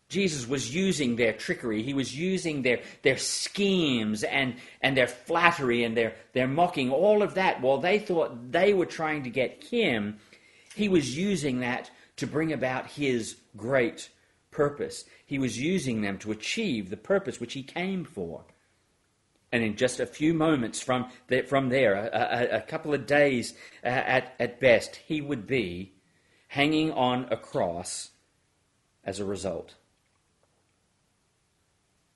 Jesus 0.08 0.46
was 0.46 0.72
using 0.72 1.16
their 1.16 1.32
trickery. 1.32 1.82
He 1.82 1.94
was 1.94 2.16
using 2.16 2.62
their, 2.62 2.80
their 3.02 3.16
schemes 3.16 4.22
and, 4.22 4.54
and 4.80 4.96
their 4.96 5.08
flattery 5.08 5.82
and 5.82 5.96
their, 5.96 6.14
their 6.32 6.46
mocking, 6.46 6.90
all 6.90 7.22
of 7.22 7.34
that. 7.34 7.60
While 7.60 7.78
they 7.78 7.98
thought 7.98 8.52
they 8.52 8.72
were 8.72 8.86
trying 8.86 9.24
to 9.24 9.30
get 9.30 9.64
him, 9.64 10.18
he 10.74 10.88
was 10.88 11.16
using 11.16 11.60
that 11.60 11.90
to 12.16 12.26
bring 12.26 12.52
about 12.52 12.86
his 12.86 13.36
great 13.56 14.10
purpose. 14.56 15.04
He 15.26 15.38
was 15.38 15.60
using 15.60 16.00
them 16.00 16.16
to 16.18 16.32
achieve 16.32 16.88
the 16.88 16.96
purpose 16.96 17.38
which 17.38 17.52
he 17.52 17.62
came 17.62 18.04
for. 18.04 18.46
And 19.52 19.62
in 19.62 19.76
just 19.76 20.00
a 20.00 20.06
few 20.06 20.32
moments 20.32 20.80
from, 20.80 21.10
the, 21.28 21.42
from 21.42 21.68
there, 21.68 21.94
a, 21.94 22.54
a, 22.54 22.56
a, 22.56 22.60
couple 22.62 22.94
of 22.94 23.06
days 23.06 23.52
uh, 23.84 23.88
at, 23.88 24.34
at 24.40 24.58
best, 24.58 24.96
he 25.06 25.20
would 25.20 25.46
be 25.46 25.92
hanging 26.48 26.90
on 26.90 27.28
a 27.30 27.36
cross 27.36 28.10
as 29.04 29.20
a 29.20 29.24
result. 29.26 29.74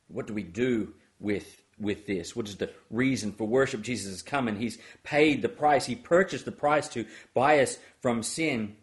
What 0.08 0.26
do 0.26 0.32
we 0.32 0.42
do 0.42 0.94
with, 1.20 1.62
with 1.78 2.06
this? 2.06 2.34
What 2.34 2.48
is 2.48 2.56
the 2.56 2.70
reason 2.90 3.32
for 3.32 3.46
worship? 3.46 3.82
Jesus 3.82 4.10
has 4.10 4.22
come 4.22 4.48
and 4.48 4.56
he's 4.56 4.78
paid 5.04 5.42
the 5.42 5.48
price. 5.48 5.84
He 5.84 5.94
purchased 5.94 6.46
the 6.46 6.52
price 6.52 6.88
to 6.88 7.04
buy 7.34 7.60
us 7.60 7.78
from 8.00 8.22
sin. 8.22 8.76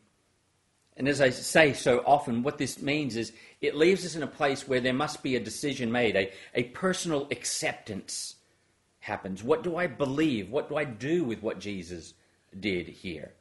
And 0.97 1.07
as 1.07 1.21
I 1.21 1.29
say 1.29 1.73
so 1.73 1.99
often, 2.05 2.41
what 2.41 2.57
this 2.57 2.81
means 2.81 3.15
is 3.15 3.31
it 3.61 3.75
leaves 3.75 4.03
us 4.03 4.15
in 4.15 4.23
a 4.23 4.27
place 4.27 4.67
where 4.67 4.81
there 4.81 4.93
must 4.93 5.21
be 5.21 5.35
a 5.35 5.39
decision 5.39 5.91
made, 5.91 6.15
a, 6.15 6.31
a 6.55 6.63
personal 6.63 7.27
acceptance 7.29 8.35
happens. 8.99 9.43
What 9.43 9.63
do 9.63 9.77
I 9.77 9.85
believe? 9.85 10.49
What 10.49 10.69
do 10.69 10.75
I 10.75 10.83
do 10.83 11.23
with 11.23 11.43
what 11.43 11.59
Jesus 11.59 12.15
did 12.59 12.87
here? 12.87 13.33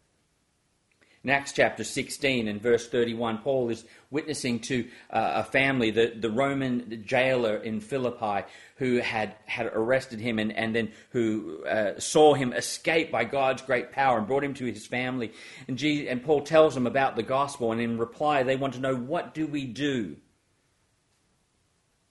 In 1.27 1.31
Acts 1.31 1.51
chapter 1.51 1.83
16 1.83 2.47
and 2.47 2.63
verse 2.63 2.89
31, 2.89 3.39
Paul 3.39 3.69
is 3.71 3.85
witnessing 4.13 4.61
to 4.61 4.87
uh, 5.11 5.33
a 5.35 5.43
family, 5.43 5.91
the, 5.91 6.13
the 6.17 6.31
Roman 6.31 7.03
jailer 7.05 7.57
in 7.57 7.81
Philippi, 7.81 8.47
who 8.77 8.99
had, 8.99 9.35
had 9.45 9.67
arrested 9.75 10.21
him 10.21 10.39
and, 10.39 10.53
and 10.53 10.73
then 10.73 10.93
who 11.11 11.65
uh, 11.65 11.99
saw 11.99 12.35
him 12.35 12.53
escape 12.53 13.11
by 13.11 13.25
God's 13.25 13.61
great 13.63 13.91
power 13.91 14.19
and 14.19 14.29
brought 14.29 14.45
him 14.45 14.55
to 14.55 14.67
his 14.67 14.87
family. 14.87 15.33
And, 15.67 15.77
Jesus, 15.77 16.09
and 16.09 16.23
Paul 16.23 16.43
tells 16.43 16.75
them 16.75 16.87
about 16.87 17.17
the 17.17 17.25
gospel, 17.25 17.73
and 17.73 17.81
in 17.81 17.99
reply, 17.99 18.45
they 18.45 18.55
want 18.55 18.75
to 18.75 18.81
know, 18.81 18.95
What 18.95 19.35
do 19.35 19.49
we 19.49 19.67
do? 19.67 20.19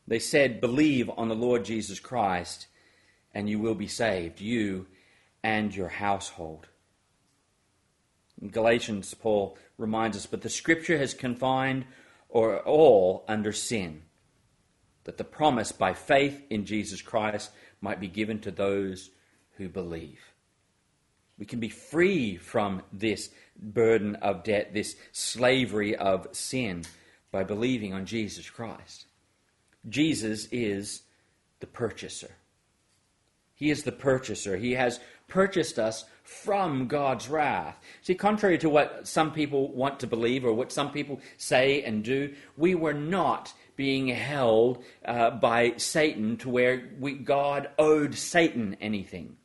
They 0.08 0.20
said, 0.20 0.60
Believe 0.60 1.10
on 1.16 1.30
the 1.30 1.36
Lord 1.36 1.64
Jesus 1.64 2.02
Christ, 2.02 2.68
and 3.34 3.50
you 3.50 3.60
will 3.60 3.76
be 3.76 3.88
saved, 3.88 4.42
you 4.42 4.88
and 5.42 5.74
your 5.74 5.88
household. 5.88 6.68
Galatians, 8.52 9.14
Paul 9.14 9.58
reminds 9.78 10.18
us, 10.18 10.26
but 10.26 10.42
the 10.42 10.50
scripture 10.50 10.98
has 10.98 11.14
confined 11.14 11.86
or 12.30 12.60
all 12.60 13.24
under 13.28 13.52
sin, 13.52 14.02
that 15.06 15.18
the 15.18 15.24
promise 15.24 15.72
by 15.72 15.94
faith 15.94 16.42
in 16.50 16.66
Jesus 16.66 17.02
Christ 17.02 17.52
might 17.82 18.00
be 18.00 18.08
given 18.08 18.40
to 18.40 18.52
those 18.52 19.10
who 19.58 19.70
believe. 19.70 20.20
We 21.38 21.46
can 21.46 21.60
be 21.60 21.70
free 21.70 22.38
from 22.38 22.82
this 22.92 23.30
burden 23.58 24.16
of 24.16 24.44
debt, 24.44 24.74
this 24.74 24.96
slavery 25.12 25.96
of 25.96 26.28
sin, 26.32 26.84
by 27.32 27.44
believing 27.44 27.94
on 27.94 28.06
Jesus 28.06 28.50
Christ. 28.50 29.06
Jesus 29.88 30.48
is 30.52 31.04
the 31.60 31.68
purchaser. 31.68 32.32
He 33.54 33.70
is 33.70 33.84
the 33.84 33.92
purchaser. 33.92 34.58
He 34.58 34.74
has 34.74 35.00
purchased 35.28 35.80
us 35.80 36.06
from 36.26 36.88
God's 36.88 37.30
wrath. 37.30 37.80
See, 38.02 38.16
contrary 38.16 38.58
to 38.58 38.70
what 38.70 39.08
some 39.08 39.32
people 39.32 39.72
want 39.72 40.00
to 40.00 40.08
believe 40.08 40.44
or 40.44 40.54
what 40.54 40.72
some 40.72 40.92
people 40.92 41.22
say 41.38 41.84
and 41.84 42.04
do, 42.04 42.34
we 42.58 42.74
were 42.74 42.96
not 42.96 43.54
being 43.76 44.08
held 44.08 44.84
uh, 45.06 45.30
by 45.30 45.74
Satan 45.78 46.38
to 46.38 46.50
where 46.50 46.90
we, 47.00 47.14
God 47.14 47.70
owed 47.78 48.16
Satan 48.16 48.76
anything. 48.82 49.38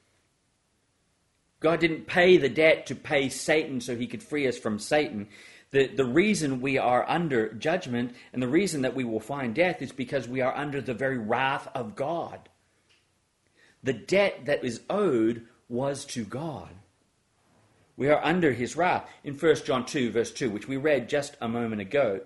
God 1.61 1.81
didn't 1.81 2.07
pay 2.07 2.39
the 2.39 2.49
debt 2.49 2.87
to 2.87 2.95
pay 2.95 3.29
Satan 3.29 3.83
so 3.83 3.95
he 3.95 4.07
could 4.07 4.23
free 4.23 4.49
us 4.49 4.59
from 4.59 4.79
Satan. 4.79 5.29
The, 5.73 5.87
the 5.89 6.07
reason 6.07 6.63
we 6.63 6.79
are 6.79 7.09
under 7.09 7.53
judgment 7.53 8.15
and 8.33 8.43
the 8.43 8.49
reason 8.49 8.83
that 8.83 8.97
we 8.97 9.05
will 9.05 9.21
find 9.21 9.55
death 9.55 9.83
is 9.83 9.93
because 9.93 10.27
we 10.27 10.41
are 10.41 10.57
under 10.57 10.81
the 10.81 10.95
very 10.95 11.19
wrath 11.19 11.69
of 11.75 11.95
God. 11.95 12.49
The 13.83 13.93
debt 13.93 14.47
that 14.47 14.65
is 14.65 14.81
owed 14.89 15.47
was 15.71 16.05
to 16.07 16.25
God. 16.25 16.69
We 17.97 18.09
are 18.09 18.25
under 18.25 18.53
his 18.53 18.77
wrath. 18.77 19.09
In 19.25 19.35
1 19.35 19.57
John 19.65 19.85
2, 19.87 20.11
verse 20.11 20.33
2, 20.33 20.51
which 20.51 20.69
we 20.69 20.77
read 20.77 21.09
just 21.09 21.37
a 21.41 21.49
moment 21.49 21.81
ago, 21.81 22.21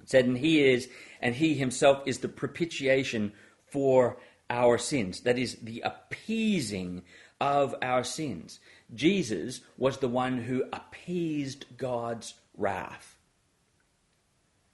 it 0.00 0.10
said, 0.10 0.24
And 0.24 0.38
he 0.38 0.64
is, 0.64 0.88
and 1.20 1.34
he 1.34 1.54
himself 1.54 2.02
is 2.06 2.18
the 2.18 2.28
propitiation 2.28 3.32
for 3.66 4.18
our 4.50 4.78
sins. 4.78 5.20
That 5.20 5.38
is, 5.38 5.56
the 5.56 5.82
appeasing 5.82 7.02
of 7.40 7.74
our 7.82 8.04
sins. 8.04 8.60
Jesus 8.94 9.60
was 9.76 9.98
the 9.98 10.08
one 10.08 10.38
who 10.38 10.64
appeased 10.72 11.66
God's 11.76 12.34
wrath. 12.56 13.16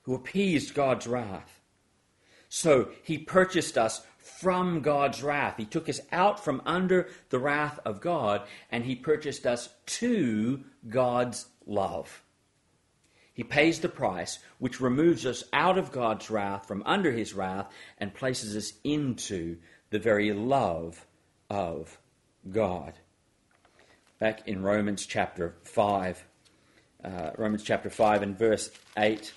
Who 0.03 0.15
appeased 0.15 0.75
God's 0.75 1.07
wrath. 1.07 1.61
So 2.49 2.91
he 3.03 3.19
purchased 3.19 3.79
us 3.79 4.03
from 4.41 4.81
God's 4.81 5.23
wrath. 5.23 5.57
He 5.59 5.67
took 5.67 5.89
us 5.89 6.01
out 6.11 6.43
from 6.43 6.63
under 6.65 7.09
the 7.29 7.39
wrath 7.39 7.79
of 7.85 8.01
God 8.01 8.43
and 8.71 8.85
he 8.85 8.95
purchased 8.97 9.47
us 9.47 9.69
to 9.87 10.65
God's 10.89 11.47
love. 11.67 12.23
He 13.35 13.45
pays 13.45 13.81
the 13.81 13.89
price, 13.89 14.39
which 14.59 14.81
removes 14.81 15.27
us 15.27 15.45
out 15.53 15.79
of 15.79 15.93
God's 15.93 16.31
wrath, 16.31 16.67
from 16.67 16.83
under 16.85 17.11
his 17.11 17.33
wrath, 17.33 17.71
and 17.99 18.13
places 18.13 18.57
us 18.57 18.73
into 18.83 19.57
the 19.91 19.99
very 19.99 20.33
love 20.33 21.07
of 21.49 21.99
God. 22.51 22.95
Back 24.19 24.47
in 24.47 24.63
Romans 24.63 25.07
chapter 25.07 25.55
5, 25.63 26.25
uh, 27.05 27.31
Romans 27.39 27.63
chapter 27.63 27.89
5 27.89 28.23
and 28.23 28.39
verse 28.39 28.71
8, 28.99 29.33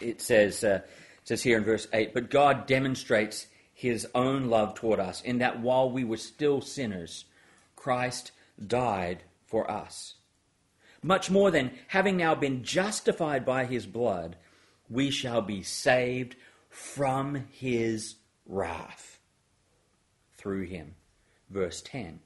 it 0.00 0.22
says, 0.22 0.64
uh, 0.64 0.80
it 0.84 1.28
says 1.28 1.42
here 1.42 1.58
in 1.58 1.64
verse 1.64 1.86
8, 1.92 2.14
But 2.14 2.30
God 2.30 2.66
demonstrates 2.66 3.46
his 3.82 4.06
own 4.14 4.48
love 4.48 4.74
toward 4.74 5.00
us, 5.00 5.20
in 5.20 5.38
that 5.38 5.60
while 5.60 5.90
we 5.90 6.04
were 6.04 6.16
still 6.16 6.60
sinners, 6.60 7.24
Christ 7.74 8.30
died 8.64 9.24
for 9.44 9.68
us. 9.68 10.14
Much 11.02 11.30
more 11.30 11.50
than 11.50 11.72
having 11.88 12.16
now 12.16 12.34
been 12.34 12.62
justified 12.62 13.44
by 13.44 13.64
his 13.64 13.84
blood, 13.84 14.36
we 14.88 15.10
shall 15.10 15.42
be 15.42 15.64
saved 15.64 16.36
from 16.70 17.44
his 17.50 18.14
wrath 18.46 19.18
through 20.36 20.62
him. 20.62 20.94
Verse 21.50 21.82
10. 21.82 22.20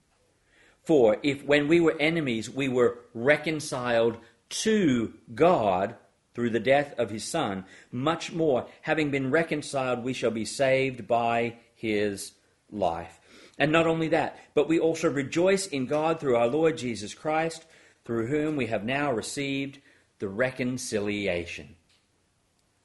For 0.84 1.16
if 1.22 1.42
when 1.42 1.68
we 1.68 1.80
were 1.80 1.96
enemies 1.98 2.50
we 2.50 2.68
were 2.68 2.98
reconciled 3.14 4.18
to 4.48 5.14
God 5.34 5.96
through 6.36 6.50
the 6.50 6.60
death 6.60 6.92
of 6.98 7.08
his 7.08 7.24
Son, 7.24 7.64
much 7.90 8.30
more, 8.30 8.66
having 8.82 9.10
been 9.10 9.30
reconciled, 9.30 10.04
we 10.04 10.12
shall 10.12 10.30
be 10.30 10.44
saved 10.44 11.08
by 11.08 11.56
his 11.74 12.32
life. 12.70 13.18
And 13.58 13.72
not 13.72 13.86
only 13.86 14.08
that, 14.08 14.38
but 14.52 14.68
we 14.68 14.78
also 14.78 15.08
rejoice 15.08 15.66
in 15.66 15.86
God 15.86 16.20
through 16.20 16.36
our 16.36 16.46
Lord 16.46 16.76
Jesus 16.76 17.14
Christ, 17.14 17.64
through 18.04 18.26
whom 18.26 18.54
we 18.54 18.66
have 18.66 18.84
now 18.84 19.10
received 19.10 19.78
the 20.18 20.28
reconciliation. 20.28 21.74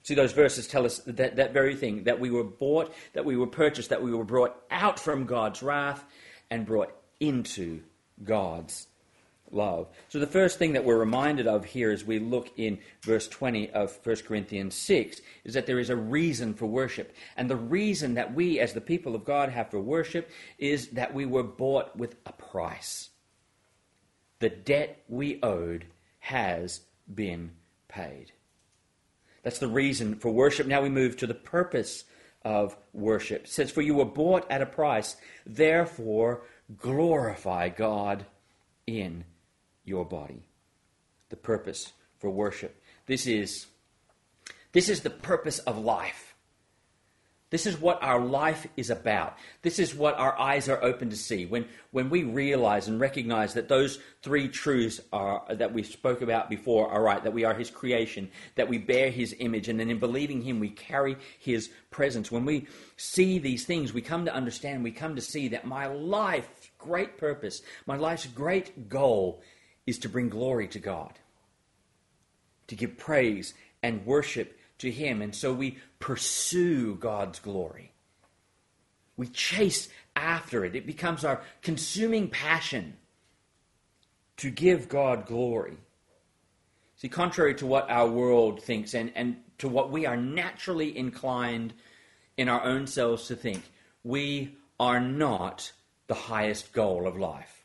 See, 0.04 0.16
those 0.16 0.32
verses 0.32 0.66
tell 0.66 0.86
us 0.86 1.00
that, 1.00 1.36
that 1.36 1.52
very 1.52 1.76
thing 1.76 2.06
that 2.06 2.22
we 2.22 2.32
were 2.32 2.46
bought, 2.46 2.94
that 3.12 3.26
we 3.26 3.36
were 3.36 3.48
purchased, 3.48 3.90
that 3.90 4.02
we 4.02 4.14
were 4.14 4.24
brought 4.24 4.56
out 4.72 4.98
from 4.98 5.26
God's 5.26 5.62
wrath 5.62 6.06
and 6.50 6.66
brought 6.66 6.96
into 7.20 7.82
God's 8.24 8.88
love. 9.54 9.88
So, 10.10 10.20
the 10.20 10.28
first 10.28 10.58
thing 10.58 10.74
that 10.74 10.84
we're 10.84 10.98
reminded 10.98 11.48
of 11.48 11.66
here 11.66 11.92
as 11.92 12.06
we 12.06 12.20
look 12.20 12.52
in 12.58 12.80
verse 13.02 13.28
20 13.28 13.70
of 13.72 14.00
1 14.04 14.16
Corinthians 14.28 14.76
6 14.76 15.22
is 15.44 15.54
that 15.54 15.66
there 15.66 15.80
is 15.80 15.90
a 15.90 15.96
reason 15.96 16.54
for 16.54 16.66
worship. 16.66 17.16
And 17.38 17.50
the 17.50 17.56
reason 17.56 18.16
that 18.16 18.34
we, 18.34 18.60
as 18.60 18.74
the 18.74 18.82
people 18.82 19.16
of 19.16 19.26
God, 19.26 19.50
have 19.50 19.72
for 19.72 19.80
worship 19.80 20.30
is 20.58 20.90
that 20.90 21.14
we 21.14 21.26
were 21.26 21.44
bought 21.44 21.96
with 21.96 22.16
a 22.26 22.34
price. 22.34 23.10
The 24.40 24.50
debt 24.50 25.04
we 25.08 25.40
owed 25.44 25.86
has 26.20 26.82
been 27.14 27.52
paid. 27.88 28.32
That's 29.44 29.60
the 29.60 29.68
reason 29.68 30.16
for 30.16 30.32
worship. 30.32 30.68
Now 30.68 30.82
we 30.82 30.90
move 30.90 31.18
to 31.18 31.28
the 31.28 31.34
purpose 31.34 32.06
of 32.44 32.76
worship. 32.94 33.44
It 33.44 33.50
says, 33.50 33.72
For 33.72 33.82
you 33.82 33.96
were 33.96 34.06
bought 34.06 34.50
at 34.50 34.62
a 34.62 34.66
price, 34.66 35.16
therefore 35.46 36.44
glorify 36.78 37.70
God 37.70 38.26
in 38.88 39.26
your 39.92 40.06
body. 40.06 40.42
The 41.30 41.36
purpose 41.36 41.92
for 42.18 42.30
worship. 42.30 42.82
This 43.06 43.28
is, 43.28 43.68
this 44.72 44.90
is 44.90 45.02
the 45.02 45.10
purpose 45.10 45.60
of 45.60 45.78
life. 45.78 46.32
This 47.52 47.66
is 47.66 47.78
what 47.78 48.02
our 48.02 48.22
life 48.24 48.66
is 48.78 48.90
about. 48.90 49.38
This 49.62 49.78
is 49.78 49.94
what 49.94 50.18
our 50.18 50.40
eyes 50.40 50.70
are 50.70 50.82
open 50.82 51.10
to 51.10 51.18
see. 51.18 51.46
When, 51.46 51.66
when 51.92 52.10
we 52.10 52.24
realize 52.24 52.88
and 52.88 52.98
recognize 52.98 53.56
that 53.56 53.68
those 53.68 54.00
three 54.22 54.48
truths 54.48 55.02
are, 55.12 55.44
that 55.50 55.74
we 55.74 55.84
spoke 55.84 56.22
about 56.22 56.50
before 56.50 56.90
are 56.90 57.04
right, 57.04 57.22
that 57.22 57.34
we 57.34 57.44
are 57.44 57.54
His 57.54 57.70
creation, 57.70 58.32
that 58.56 58.70
we 58.70 58.78
bear 58.78 59.12
His 59.12 59.36
image, 59.38 59.68
and 59.68 59.78
then 59.78 59.90
in 59.90 60.00
believing 60.00 60.42
Him, 60.42 60.62
we 60.62 60.70
carry 60.70 61.18
His 61.40 61.70
presence. 61.90 62.32
When 62.32 62.46
we 62.46 62.68
see 62.96 63.38
these 63.38 63.66
things, 63.66 63.92
we 63.92 64.02
come 64.02 64.24
to 64.24 64.34
understand, 64.34 64.82
we 64.82 64.92
come 64.92 65.18
to 65.18 65.22
see 65.22 65.50
that 65.50 65.68
my 65.68 65.88
life's 65.88 66.70
great 66.78 67.18
purpose, 67.18 67.62
my 67.86 67.98
life's 67.98 68.28
great 68.28 68.88
goal 68.88 69.42
is 69.88 70.00
to 70.00 70.10
bring 70.10 70.30
glory 70.30 70.68
to 70.70 70.80
God, 70.80 71.14
to 72.68 72.76
give 72.76 72.98
praise 72.98 73.54
and 73.84 74.06
worship 74.06 74.58
to 74.80 74.92
Him. 74.92 75.22
And 75.22 75.36
so 75.36 75.54
we 75.54 75.78
pursue 76.00 76.96
God's 76.96 77.40
glory. 77.40 77.92
We 79.18 79.28
chase 79.28 79.90
after 80.16 80.66
it. 80.66 80.76
It 80.76 80.86
becomes 80.88 81.24
our 81.24 81.42
consuming 81.62 82.30
passion 82.30 82.96
to 84.38 84.50
give 84.50 84.90
God 84.90 85.26
glory. 85.26 85.78
See, 86.96 87.10
contrary 87.10 87.56
to 87.56 87.66
what 87.66 87.90
our 87.90 88.08
world 88.08 88.62
thinks 88.62 88.94
and, 88.94 89.12
and 89.16 89.38
to 89.58 89.68
what 89.68 89.92
we 89.92 90.06
are 90.06 90.18
naturally 90.18 90.98
inclined 90.98 91.74
in 92.38 92.50
our 92.50 92.64
own 92.64 92.88
selves 92.88 93.28
to 93.28 93.36
think, 93.36 93.64
we 94.04 94.56
are 94.80 95.00
not 95.00 95.72
the 96.08 96.16
highest 96.16 96.74
goal 96.74 97.08
of 97.08 97.18
life. 97.18 97.61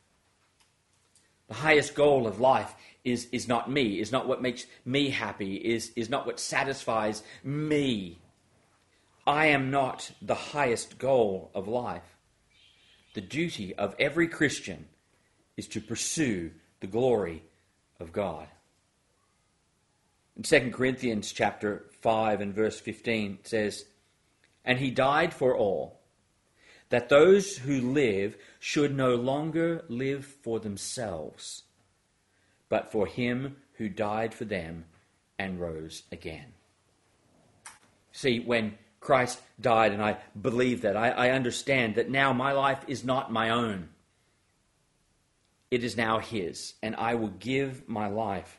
The 1.49 1.55
highest 1.55 1.95
goal 1.95 2.27
of 2.27 2.41
life 2.41 2.75
is, 3.05 3.29
is 3.31 3.47
not 3.47 3.71
me, 3.71 4.01
is 4.01 4.11
not 4.11 4.27
what 4.27 4.43
makes 4.43 4.67
me 4.85 5.11
happy, 5.11 5.57
is, 5.57 5.93
is 5.95 6.11
not 6.11 6.27
what 6.27 6.41
satisfies 6.41 7.23
me. 7.45 8.19
I 9.27 9.47
am 9.47 9.71
not 9.71 10.11
the 10.21 10.35
highest 10.35 10.99
goal 10.99 11.51
of 11.55 11.69
life. 11.69 12.17
The 13.15 13.21
duty 13.21 13.75
of 13.75 13.95
every 13.99 14.29
Christian 14.29 14.87
is 15.57 15.67
to 15.69 15.81
pursue 15.81 16.51
the 16.81 16.87
glory 16.87 17.43
of 17.99 18.13
God. 18.13 18.49
In 20.37 20.43
2 20.43 20.71
Corinthians 20.71 21.33
chapter 21.33 21.87
5 22.03 22.41
and 22.41 22.55
verse 22.55 22.79
15 22.79 23.39
it 23.41 23.49
says, 23.49 23.87
And 24.65 24.79
he 24.79 24.91
died 24.91 25.33
for 25.33 25.57
all, 25.57 26.01
that 26.91 27.09
those 27.09 27.59
who 27.59 27.81
live 27.81 28.37
should 28.59 28.97
no 28.97 29.15
longer 29.15 29.85
live 29.89 30.25
for 30.25 30.61
themselves 30.61 31.65
but 32.69 32.91
for 32.91 33.07
him 33.07 33.57
who 33.75 33.89
died 33.89 34.35
for 34.35 34.45
them 34.45 34.85
and 35.39 35.61
rose 35.61 36.03
again. 36.11 36.53
See, 38.13 38.41
when 38.41 38.79
Christ 39.01 39.41
died, 39.61 39.93
and 39.93 40.03
I 40.03 40.17
believe 40.41 40.83
that, 40.83 40.97
I, 40.97 41.11
I, 41.11 41.31
understand 41.31 41.95
that 41.95 42.11
now 42.11 42.33
my 42.33 42.53
life 42.53 42.81
is 42.89 43.05
not 43.05 43.31
my 43.31 43.51
own. 43.51 43.91
It 45.71 45.85
is 45.85 45.97
now 45.97 46.19
His, 46.19 46.75
and 46.83 46.97
I 46.97 47.15
will 47.15 47.29
give 47.29 47.89
my 47.89 48.09
life 48.09 48.59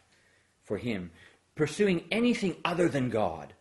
for 0.64 0.78
Him. 0.78 1.12
Pursuing 1.56 2.04
anything 2.12 2.56
other 2.64 2.88
than 2.88 3.10
God, 3.10 3.54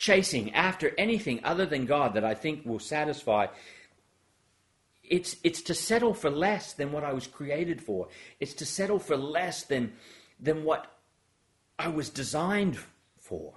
chasing 0.00 0.52
after 0.54 0.92
anything 0.98 1.38
other 1.44 1.66
than 1.66 1.86
God 1.86 2.14
that 2.14 2.24
I 2.24 2.34
think 2.34 2.66
will 2.66 2.80
satisfy 2.80 3.46
it's, 5.10 5.36
it's 5.42 5.60
to 5.62 5.74
settle 5.74 6.14
for 6.14 6.30
less 6.30 6.72
than 6.72 6.92
what 6.92 7.02
I 7.02 7.12
was 7.12 7.26
created 7.26 7.82
for. 7.82 8.08
It's 8.38 8.54
to 8.54 8.64
settle 8.64 9.00
for 9.00 9.16
less 9.16 9.64
than, 9.64 9.92
than 10.38 10.62
what 10.62 10.86
I 11.78 11.88
was 11.88 12.08
designed 12.08 12.78
for. 13.18 13.54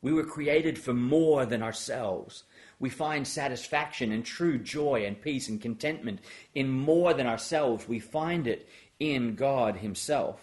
We 0.00 0.12
were 0.12 0.24
created 0.24 0.78
for 0.78 0.94
more 0.94 1.44
than 1.44 1.62
ourselves. 1.62 2.44
We 2.78 2.88
find 2.88 3.28
satisfaction 3.28 4.10
and 4.10 4.24
true 4.24 4.56
joy 4.56 5.04
and 5.04 5.20
peace 5.20 5.48
and 5.50 5.60
contentment 5.60 6.20
in 6.54 6.70
more 6.70 7.12
than 7.12 7.26
ourselves. 7.26 7.86
We 7.86 7.98
find 7.98 8.46
it 8.46 8.66
in 8.98 9.34
God 9.34 9.76
Himself. 9.76 10.40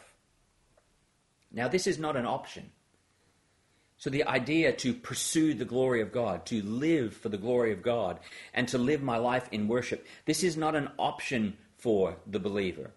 Now, 1.51 1.67
this 1.67 1.87
is 1.87 1.97
not 1.97 2.15
an 2.15 2.27
option. 2.27 2.69
So, 3.97 4.09
the 4.09 4.25
idea 4.25 4.73
to 4.73 4.93
pursue 4.93 5.53
the 5.53 5.65
glory 5.65 6.01
of 6.01 6.11
God, 6.11 6.45
to 6.47 6.61
live 6.61 7.15
for 7.15 7.29
the 7.29 7.37
glory 7.37 7.71
of 7.71 7.81
God, 7.81 8.19
and 8.53 8.67
to 8.67 8.77
live 8.77 9.01
my 9.01 9.17
life 9.17 9.47
in 9.51 9.67
worship, 9.67 10.05
this 10.25 10.43
is 10.43 10.57
not 10.57 10.75
an 10.75 10.89
option 10.99 11.57
for 11.77 12.17
the 12.27 12.39
believer. 12.39 12.91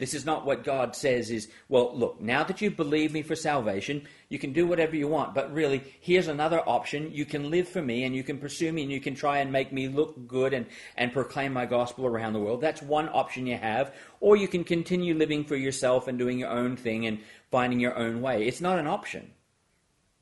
This 0.00 0.14
is 0.14 0.24
not 0.24 0.46
what 0.46 0.64
God 0.64 0.96
says 0.96 1.30
is, 1.30 1.48
well, 1.68 1.94
look, 1.94 2.22
now 2.22 2.42
that 2.44 2.62
you 2.62 2.70
believe 2.70 3.12
me 3.12 3.20
for 3.20 3.36
salvation, 3.36 4.08
you 4.30 4.38
can 4.38 4.54
do 4.54 4.66
whatever 4.66 4.96
you 4.96 5.06
want, 5.06 5.34
but 5.34 5.52
really, 5.52 5.82
here's 6.00 6.26
another 6.26 6.66
option. 6.66 7.12
You 7.12 7.26
can 7.26 7.50
live 7.50 7.68
for 7.68 7.82
me 7.82 8.04
and 8.04 8.16
you 8.16 8.24
can 8.24 8.38
pursue 8.38 8.72
me 8.72 8.82
and 8.82 8.90
you 8.90 8.98
can 8.98 9.14
try 9.14 9.40
and 9.40 9.52
make 9.52 9.74
me 9.74 9.88
look 9.88 10.26
good 10.26 10.54
and, 10.54 10.64
and 10.96 11.12
proclaim 11.12 11.52
my 11.52 11.66
gospel 11.66 12.06
around 12.06 12.32
the 12.32 12.40
world. 12.40 12.62
That's 12.62 12.80
one 12.80 13.10
option 13.10 13.46
you 13.46 13.58
have. 13.58 13.94
Or 14.20 14.36
you 14.36 14.48
can 14.48 14.64
continue 14.64 15.14
living 15.14 15.44
for 15.44 15.56
yourself 15.56 16.08
and 16.08 16.18
doing 16.18 16.38
your 16.38 16.48
own 16.48 16.76
thing 16.76 17.04
and 17.04 17.20
finding 17.50 17.78
your 17.78 17.98
own 17.98 18.22
way. 18.22 18.46
It's 18.46 18.62
not 18.62 18.78
an 18.78 18.86
option. 18.86 19.30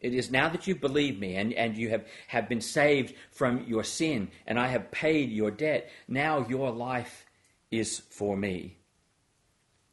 It 0.01 0.15
is 0.15 0.31
now 0.31 0.49
that 0.49 0.67
you 0.67 0.75
believe 0.75 1.19
me 1.19 1.35
and, 1.35 1.53
and 1.53 1.77
you 1.77 1.91
have, 1.91 2.07
have 2.29 2.49
been 2.49 2.61
saved 2.61 3.15
from 3.33 3.65
your 3.67 3.83
sin 3.83 4.29
and 4.47 4.59
I 4.59 4.69
have 4.69 4.91
paid 4.91 5.31
your 5.31 5.51
debt, 5.51 5.91
now 6.07 6.47
your 6.49 6.71
life 6.71 7.27
is 7.71 7.99
for 8.11 8.37
me. 8.37 8.77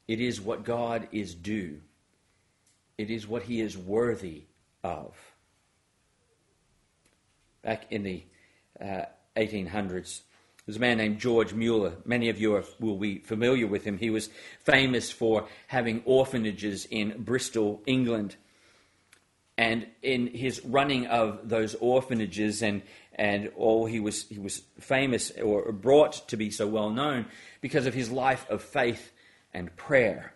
It 0.08 0.22
is 0.22 0.40
what 0.40 0.64
God 0.64 1.08
is 1.12 1.34
due, 1.34 1.82
it 2.98 3.10
is 3.10 3.28
what 3.28 3.44
He 3.44 3.62
is 3.62 3.78
worthy 3.78 4.44
of. 4.84 5.16
Back 7.64 7.88
in 7.90 8.04
the 8.04 8.24
uh, 8.80 9.06
1800s, 9.36 10.22
there's 10.66 10.78
a 10.78 10.80
man 10.80 10.98
named 10.98 11.20
George 11.20 11.54
Mueller. 11.54 11.94
Many 12.06 12.30
of 12.30 12.40
you 12.40 12.56
are, 12.56 12.64
will 12.80 12.98
be 12.98 13.20
familiar 13.20 13.66
with 13.68 13.84
him. 13.84 13.98
He 13.98 14.10
was 14.10 14.30
famous 14.60 15.12
for 15.12 15.48
having 15.68 16.02
orphanages 16.06 16.86
in 16.90 17.24
Bristol, 17.24 17.82
England 17.86 18.36
and 19.58 19.88
in 20.02 20.28
his 20.28 20.64
running 20.66 21.08
of 21.08 21.48
those 21.48 21.76
orphanages 21.76 22.62
and 22.62 22.82
and 23.14 23.50
all 23.56 23.86
he 23.86 24.00
was 24.00 24.28
he 24.28 24.40
was 24.40 24.62
famous 24.80 25.32
or 25.32 25.72
brought 25.72 26.28
to 26.28 26.38
be 26.38 26.52
so 26.52 26.68
well 26.68 26.90
known 26.90 27.26
because 27.62 27.86
of 27.86 27.94
his 27.94 28.12
life 28.12 28.46
of 28.50 28.62
faith 28.62 29.12
and 29.54 29.76
prayer. 29.78 30.34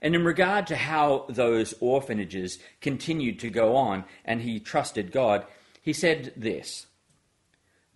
And 0.00 0.14
in 0.14 0.24
regard 0.24 0.66
to 0.68 0.76
how 0.76 1.26
those 1.28 1.74
orphanages 1.80 2.58
continued 2.80 3.40
to 3.40 3.50
go 3.50 3.74
on 3.74 4.04
and 4.24 4.40
he 4.42 4.60
trusted 4.60 5.10
God, 5.10 5.44
he 5.82 5.92
said 5.92 6.32
this 6.36 6.86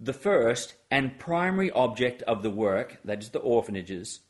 The 0.01 0.15
first 0.15 0.75
and 0.91 1.19
primary 1.19 1.71
object 1.71 2.23
of 2.23 2.43
the 2.43 2.51
work, 2.51 2.99
that 3.05 3.23
is 3.23 3.31
the 3.31 3.39
orphanages, 3.39 4.21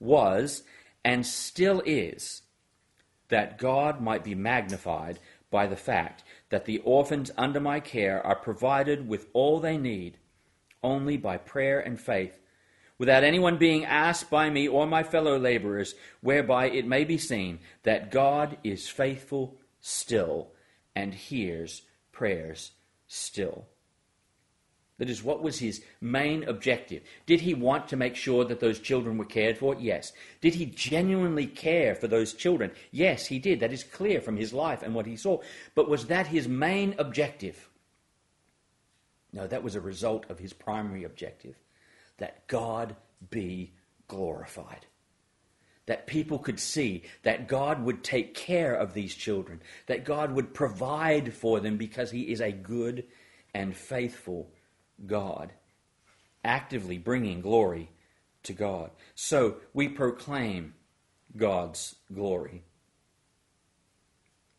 was 0.00 0.64
and 1.04 1.24
still 1.24 1.80
is 1.86 2.42
that 3.28 3.56
God 3.56 4.00
might 4.00 4.24
be 4.24 4.34
magnified 4.34 5.18
by 5.52 5.68
the 5.68 5.76
fact 5.76 6.24
that 6.48 6.64
the 6.64 6.78
orphans 6.78 7.30
under 7.36 7.60
my 7.60 7.78
care 7.78 8.20
are 8.26 8.34
provided 8.34 9.06
with 9.06 9.28
all 9.32 9.60
they 9.60 9.76
need 9.76 10.18
only 10.82 11.16
by 11.16 11.36
prayer 11.36 11.78
and 11.78 12.00
faith, 12.00 12.40
without 12.98 13.22
anyone 13.22 13.58
being 13.58 13.84
asked 13.84 14.28
by 14.30 14.50
me 14.50 14.66
or 14.66 14.86
my 14.86 15.04
fellow 15.04 15.38
laborers, 15.38 15.94
whereby 16.20 16.68
it 16.68 16.86
may 16.86 17.04
be 17.04 17.18
seen 17.18 17.60
that 17.84 18.10
God 18.10 18.56
is 18.64 18.88
faithful 18.88 19.56
still 19.80 20.48
and 20.96 21.14
hears 21.14 21.82
prayers 22.10 22.72
still. 23.06 23.66
That 25.02 25.10
is, 25.10 25.24
what 25.24 25.42
was 25.42 25.58
his 25.58 25.82
main 26.00 26.44
objective? 26.44 27.02
Did 27.26 27.40
he 27.40 27.54
want 27.54 27.88
to 27.88 27.96
make 27.96 28.14
sure 28.14 28.44
that 28.44 28.60
those 28.60 28.78
children 28.78 29.18
were 29.18 29.24
cared 29.24 29.58
for? 29.58 29.74
Yes. 29.74 30.12
Did 30.40 30.54
he 30.54 30.66
genuinely 30.66 31.48
care 31.48 31.96
for 31.96 32.06
those 32.06 32.34
children? 32.34 32.70
Yes, 32.92 33.26
he 33.26 33.40
did. 33.40 33.58
That 33.58 33.72
is 33.72 33.82
clear 33.82 34.20
from 34.20 34.36
his 34.36 34.52
life 34.52 34.80
and 34.80 34.94
what 34.94 35.06
he 35.06 35.16
saw. 35.16 35.40
But 35.74 35.88
was 35.88 36.06
that 36.06 36.28
his 36.28 36.46
main 36.46 36.94
objective? 36.98 37.68
No, 39.32 39.48
that 39.48 39.64
was 39.64 39.74
a 39.74 39.80
result 39.80 40.30
of 40.30 40.38
his 40.38 40.52
primary 40.52 41.02
objective 41.02 41.56
that 42.18 42.46
God 42.46 42.94
be 43.28 43.72
glorified. 44.06 44.86
That 45.86 46.06
people 46.06 46.38
could 46.38 46.60
see 46.60 47.02
that 47.24 47.48
God 47.48 47.82
would 47.82 48.04
take 48.04 48.36
care 48.36 48.72
of 48.72 48.94
these 48.94 49.16
children, 49.16 49.62
that 49.86 50.04
God 50.04 50.30
would 50.30 50.54
provide 50.54 51.34
for 51.34 51.58
them 51.58 51.76
because 51.76 52.12
he 52.12 52.30
is 52.30 52.40
a 52.40 52.52
good 52.52 53.02
and 53.52 53.76
faithful 53.76 54.48
God, 55.06 55.52
actively 56.44 56.98
bringing 56.98 57.40
glory 57.40 57.90
to 58.44 58.52
God. 58.52 58.90
So 59.14 59.56
we 59.72 59.88
proclaim 59.88 60.74
God's 61.36 61.94
glory. 62.12 62.62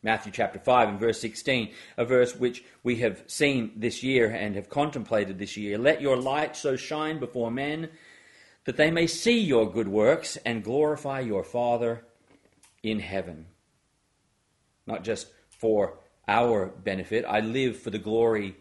Matthew 0.02 0.32
chapter 0.32 0.58
5 0.58 0.90
and 0.90 1.00
verse 1.00 1.18
16, 1.20 1.72
a 1.96 2.04
verse 2.04 2.36
which 2.36 2.62
we 2.82 2.96
have 2.96 3.22
seen 3.26 3.72
this 3.76 4.02
year 4.02 4.28
and 4.28 4.54
have 4.54 4.68
contemplated 4.68 5.38
this 5.38 5.56
year. 5.56 5.78
Let 5.78 6.02
your 6.02 6.18
light 6.18 6.56
so 6.56 6.76
shine 6.76 7.18
before 7.18 7.50
men 7.50 7.88
that 8.66 8.76
they 8.76 8.90
may 8.90 9.06
see 9.06 9.40
your 9.40 9.70
good 9.70 9.88
works 9.88 10.36
and 10.44 10.62
glorify 10.62 11.20
your 11.20 11.42
Father 11.42 12.04
in 12.82 13.00
heaven. 13.00 13.46
Not 14.86 15.04
just 15.04 15.28
for 15.48 15.98
our 16.28 16.66
benefit, 16.66 17.24
I 17.26 17.40
live 17.40 17.78
for 17.78 17.90
the 17.90 17.98
glory 17.98 18.56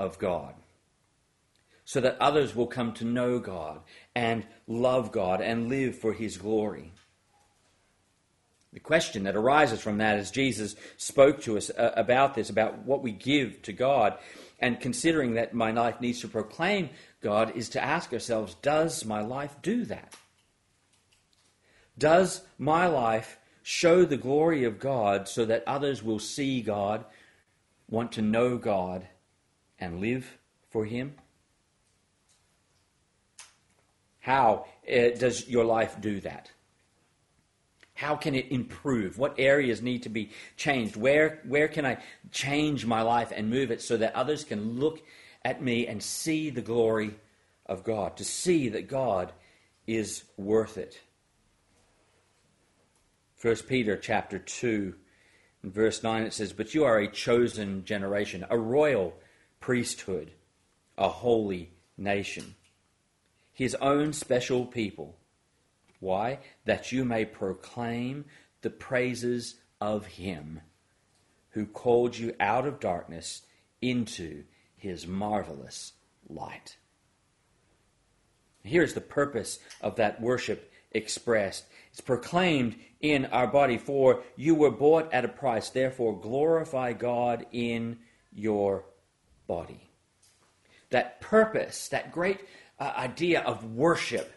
of 0.00 0.18
God 0.18 0.54
so 1.88 2.02
that 2.02 2.18
others 2.20 2.54
will 2.54 2.66
come 2.66 2.92
to 2.92 3.02
know 3.02 3.38
God 3.38 3.80
and 4.14 4.46
love 4.66 5.10
God 5.10 5.40
and 5.40 5.70
live 5.70 5.96
for 5.96 6.12
His 6.12 6.36
glory. 6.36 6.92
The 8.74 8.78
question 8.78 9.22
that 9.22 9.34
arises 9.34 9.80
from 9.80 9.96
that 9.96 10.18
as 10.18 10.30
Jesus 10.30 10.76
spoke 10.98 11.40
to 11.44 11.56
us 11.56 11.70
uh, 11.70 11.92
about 11.96 12.34
this, 12.34 12.50
about 12.50 12.80
what 12.80 13.02
we 13.02 13.10
give 13.10 13.62
to 13.62 13.72
God, 13.72 14.18
and 14.58 14.78
considering 14.78 15.32
that 15.34 15.54
my 15.54 15.70
life 15.70 15.98
needs 15.98 16.20
to 16.20 16.28
proclaim 16.28 16.90
God, 17.22 17.56
is 17.56 17.70
to 17.70 17.82
ask 17.82 18.12
ourselves 18.12 18.56
Does 18.60 19.06
my 19.06 19.22
life 19.22 19.56
do 19.62 19.86
that? 19.86 20.14
Does 21.96 22.42
my 22.58 22.86
life 22.86 23.38
show 23.62 24.04
the 24.04 24.18
glory 24.18 24.64
of 24.64 24.78
God 24.78 25.26
so 25.26 25.46
that 25.46 25.64
others 25.66 26.02
will 26.02 26.18
see 26.18 26.60
God, 26.60 27.06
want 27.88 28.12
to 28.12 28.20
know 28.20 28.58
God, 28.58 29.08
and 29.78 30.02
live 30.02 30.36
for 30.68 30.84
Him? 30.84 31.14
How 34.28 34.66
uh, 34.86 35.16
does 35.18 35.48
your 35.48 35.64
life 35.64 35.98
do 36.02 36.20
that? 36.20 36.50
How 37.94 38.14
can 38.14 38.34
it 38.34 38.52
improve? 38.52 39.16
What 39.16 39.36
areas 39.38 39.80
need 39.80 40.02
to 40.02 40.10
be 40.10 40.32
changed? 40.54 40.96
Where, 40.96 41.40
where 41.46 41.66
can 41.66 41.86
I 41.86 41.96
change 42.30 42.84
my 42.84 43.00
life 43.00 43.32
and 43.34 43.48
move 43.48 43.70
it 43.70 43.80
so 43.80 43.96
that 43.96 44.14
others 44.14 44.44
can 44.44 44.78
look 44.78 45.00
at 45.46 45.62
me 45.62 45.86
and 45.86 46.02
see 46.02 46.50
the 46.50 46.60
glory 46.60 47.14
of 47.64 47.84
God, 47.84 48.18
to 48.18 48.24
see 48.24 48.68
that 48.68 48.86
God 48.86 49.32
is 49.86 50.24
worth 50.36 50.76
it? 50.76 51.00
1 53.40 53.56
Peter 53.66 53.96
chapter 53.96 54.38
2 54.38 54.94
in 55.64 55.70
verse 55.70 56.02
9 56.02 56.24
it 56.24 56.34
says, 56.34 56.52
But 56.52 56.74
you 56.74 56.84
are 56.84 56.98
a 56.98 57.10
chosen 57.10 57.82
generation, 57.86 58.44
a 58.50 58.58
royal 58.58 59.14
priesthood, 59.58 60.32
a 60.98 61.08
holy 61.08 61.70
nation 61.96 62.56
his 63.58 63.74
own 63.80 64.12
special 64.12 64.64
people. 64.64 65.16
Why? 65.98 66.38
That 66.64 66.92
you 66.92 67.04
may 67.04 67.24
proclaim 67.24 68.24
the 68.62 68.70
praises 68.70 69.56
of 69.80 70.06
him 70.06 70.60
who 71.50 71.66
called 71.66 72.16
you 72.16 72.36
out 72.38 72.68
of 72.68 72.78
darkness 72.78 73.42
into 73.82 74.44
his 74.76 75.08
marvelous 75.08 75.94
light. 76.28 76.76
Here's 78.62 78.94
the 78.94 79.00
purpose 79.00 79.58
of 79.80 79.96
that 79.96 80.20
worship 80.20 80.72
expressed. 80.92 81.64
It's 81.90 82.00
proclaimed 82.00 82.76
in 83.00 83.24
our 83.26 83.48
body, 83.48 83.76
for 83.76 84.22
you 84.36 84.54
were 84.54 84.70
bought 84.70 85.12
at 85.12 85.24
a 85.24 85.28
price, 85.28 85.70
therefore 85.70 86.20
glorify 86.20 86.92
God 86.92 87.44
in 87.50 87.98
your 88.32 88.84
body. 89.48 89.90
That 90.90 91.20
purpose, 91.20 91.88
that 91.88 92.12
great 92.12 92.38
uh, 92.78 92.92
idea 92.96 93.40
of 93.42 93.74
worship 93.74 94.32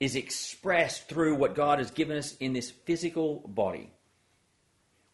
is 0.00 0.16
expressed 0.16 1.08
through 1.08 1.36
what 1.36 1.54
God 1.54 1.78
has 1.78 1.90
given 1.90 2.18
us 2.18 2.36
in 2.36 2.52
this 2.52 2.70
physical 2.70 3.44
body. 3.48 3.90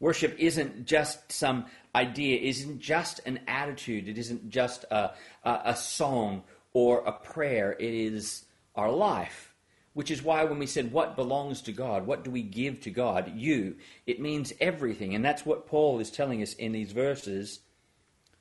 Worship 0.00 0.34
isn't 0.38 0.86
just 0.86 1.30
some 1.30 1.66
idea, 1.94 2.40
isn't 2.40 2.80
just 2.80 3.20
an 3.24 3.40
attitude, 3.46 4.08
it 4.08 4.18
isn't 4.18 4.50
just 4.50 4.84
a, 4.90 5.12
a, 5.44 5.60
a 5.66 5.76
song 5.76 6.42
or 6.72 7.04
a 7.04 7.12
prayer, 7.12 7.76
it 7.78 7.94
is 7.94 8.44
our 8.74 8.90
life. 8.90 9.54
Which 9.94 10.10
is 10.10 10.22
why 10.22 10.44
when 10.44 10.58
we 10.58 10.66
said, 10.66 10.90
What 10.90 11.16
belongs 11.16 11.60
to 11.62 11.72
God? 11.72 12.06
What 12.06 12.24
do 12.24 12.30
we 12.30 12.42
give 12.42 12.80
to 12.80 12.90
God? 12.90 13.30
You. 13.36 13.76
It 14.06 14.20
means 14.20 14.52
everything. 14.58 15.14
And 15.14 15.22
that's 15.22 15.44
what 15.44 15.66
Paul 15.66 16.00
is 16.00 16.10
telling 16.10 16.42
us 16.42 16.54
in 16.54 16.72
these 16.72 16.92
verses. 16.92 17.60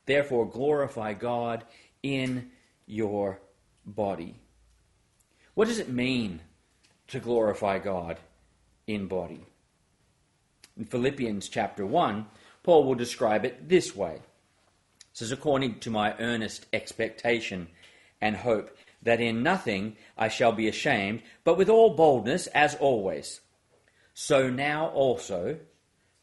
Therefore, 0.05 0.49
glorify 0.49 1.13
God 1.13 1.65
in 2.01 2.51
your 2.85 3.41
body. 3.85 4.35
What 5.53 5.67
does 5.67 5.79
it 5.79 5.89
mean 5.89 6.41
to 7.07 7.19
glorify 7.19 7.79
God 7.79 8.19
in 8.87 9.07
body? 9.07 9.45
In 10.77 10.85
Philippians 10.85 11.49
chapter 11.49 11.85
1, 11.85 12.25
Paul 12.63 12.85
will 12.85 12.95
describe 12.95 13.45
it 13.45 13.67
this 13.67 13.95
way. 13.95 14.15
It 14.15 14.21
says, 15.13 15.31
According 15.31 15.79
to 15.79 15.89
my 15.89 16.15
earnest 16.19 16.65
expectation 16.71 17.67
and 18.21 18.35
hope, 18.35 18.75
that 19.03 19.19
in 19.19 19.43
nothing 19.43 19.97
I 20.17 20.27
shall 20.27 20.51
be 20.51 20.67
ashamed, 20.67 21.23
but 21.43 21.57
with 21.57 21.69
all 21.69 21.95
boldness, 21.95 22.47
as 22.47 22.75
always. 22.75 23.41
So 24.13 24.49
now 24.49 24.87
also 24.87 25.57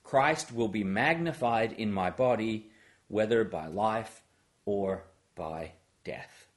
Christ 0.04 0.52
will 0.52 0.68
be 0.68 0.84
magnified 0.84 1.72
in 1.72 1.92
my 1.92 2.10
body, 2.10 2.70
whether 3.08 3.44
by 3.44 3.66
life 3.66 4.22
or 4.64 5.04
by 5.34 5.72
death. 6.04 6.47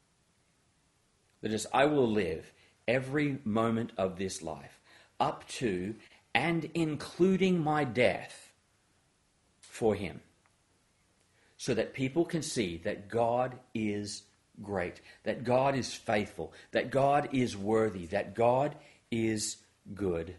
That 1.42 1.52
is, 1.52 1.68
I 1.74 1.86
will 1.86 2.08
live 2.08 2.52
every 2.88 3.40
moment 3.44 3.92
of 3.98 4.18
this 4.18 4.42
life 4.42 4.80
up 5.20 5.48
to 5.48 5.96
and 6.34 6.70
including 6.74 7.64
my 7.64 7.84
death 7.84 8.52
for 9.60 9.96
Him. 9.96 10.22
So 11.58 11.74
that 11.76 11.94
people 11.94 12.26
can 12.26 12.42
see 12.42 12.78
that 12.84 13.08
God 13.08 13.60
is 13.74 14.24
great, 14.62 15.02
that 15.24 15.44
God 15.44 15.76
is 15.76 15.94
faithful, 15.94 16.54
that 16.72 16.90
God 16.90 17.30
is 17.32 17.56
worthy, 17.56 18.08
that 18.08 18.34
God 18.34 18.76
is 19.12 19.58
good. 19.94 20.36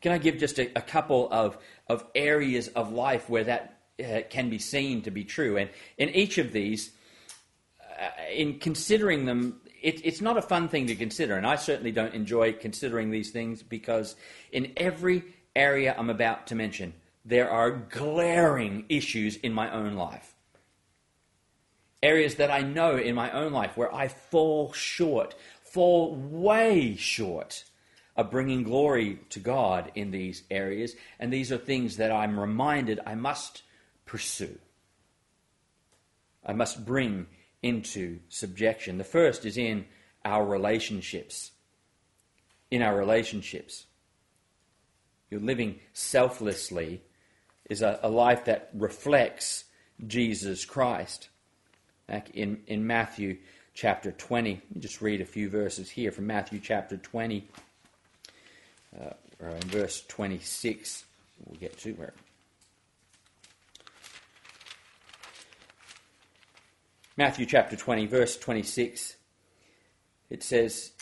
Can 0.00 0.12
I 0.12 0.18
give 0.18 0.38
just 0.38 0.58
a, 0.58 0.70
a 0.76 0.82
couple 0.82 1.28
of, 1.30 1.56
of 1.88 2.04
areas 2.14 2.68
of 2.68 2.92
life 2.92 3.28
where 3.28 3.44
that 3.44 3.78
uh, 4.00 4.20
can 4.28 4.50
be 4.50 4.58
seen 4.58 5.02
to 5.02 5.10
be 5.10 5.24
true? 5.24 5.56
And 5.56 5.70
in 5.96 6.10
each 6.10 6.38
of 6.38 6.52
these, 6.52 6.90
uh, 7.80 8.08
in 8.32 8.58
considering 8.58 9.26
them 9.26 9.60
it, 9.82 10.04
it's 10.04 10.20
not 10.20 10.38
a 10.38 10.42
fun 10.42 10.68
thing 10.68 10.86
to 10.86 10.94
consider, 10.94 11.36
and 11.36 11.46
I 11.46 11.56
certainly 11.56 11.92
don't 11.92 12.14
enjoy 12.14 12.52
considering 12.52 13.10
these 13.10 13.30
things 13.30 13.62
because 13.62 14.16
in 14.52 14.72
every 14.76 15.24
area 15.54 15.94
I'm 15.96 16.10
about 16.10 16.46
to 16.48 16.54
mention, 16.54 16.94
there 17.24 17.50
are 17.50 17.70
glaring 17.70 18.84
issues 18.88 19.36
in 19.36 19.52
my 19.52 19.70
own 19.70 19.94
life. 19.94 20.34
Areas 22.02 22.36
that 22.36 22.50
I 22.50 22.62
know 22.62 22.96
in 22.96 23.14
my 23.14 23.30
own 23.30 23.52
life 23.52 23.76
where 23.76 23.94
I 23.94 24.08
fall 24.08 24.72
short, 24.72 25.34
fall 25.62 26.14
way 26.14 26.96
short 26.96 27.64
of 28.16 28.30
bringing 28.30 28.62
glory 28.62 29.20
to 29.30 29.40
God 29.40 29.90
in 29.94 30.10
these 30.10 30.42
areas, 30.50 30.94
and 31.18 31.32
these 31.32 31.50
are 31.50 31.58
things 31.58 31.96
that 31.96 32.12
I'm 32.12 32.38
reminded 32.38 33.00
I 33.06 33.14
must 33.14 33.62
pursue. 34.04 34.58
I 36.44 36.52
must 36.52 36.84
bring 36.84 37.26
into 37.62 38.18
subjection. 38.28 38.98
The 38.98 39.04
first 39.04 39.44
is 39.44 39.56
in 39.56 39.84
our 40.24 40.44
relationships. 40.44 41.52
In 42.70 42.82
our 42.82 42.96
relationships. 42.96 43.86
You're 45.30 45.40
living 45.40 45.80
selflessly 45.92 47.02
is 47.70 47.82
a, 47.82 47.98
a 48.02 48.08
life 48.08 48.44
that 48.46 48.70
reflects 48.74 49.64
Jesus 50.06 50.64
Christ. 50.64 51.28
Back 52.06 52.30
in, 52.34 52.60
in 52.66 52.86
Matthew 52.86 53.38
chapter 53.74 54.12
20, 54.12 54.50
let 54.50 54.74
me 54.74 54.80
just 54.80 55.00
read 55.00 55.20
a 55.20 55.24
few 55.24 55.48
verses 55.48 55.88
here 55.88 56.10
from 56.12 56.26
Matthew 56.26 56.60
chapter 56.60 56.96
20, 56.96 57.48
uh, 59.00 59.10
or 59.40 59.48
in 59.48 59.68
verse 59.68 60.04
26, 60.08 61.04
we'll 61.46 61.58
get 61.58 61.78
to 61.78 61.92
where 61.92 62.12
Matthew 67.16 67.44
chapter 67.44 67.76
20, 67.76 68.06
verse 68.06 68.38
26, 68.38 69.16
it 70.30 70.42
says, 70.42 70.92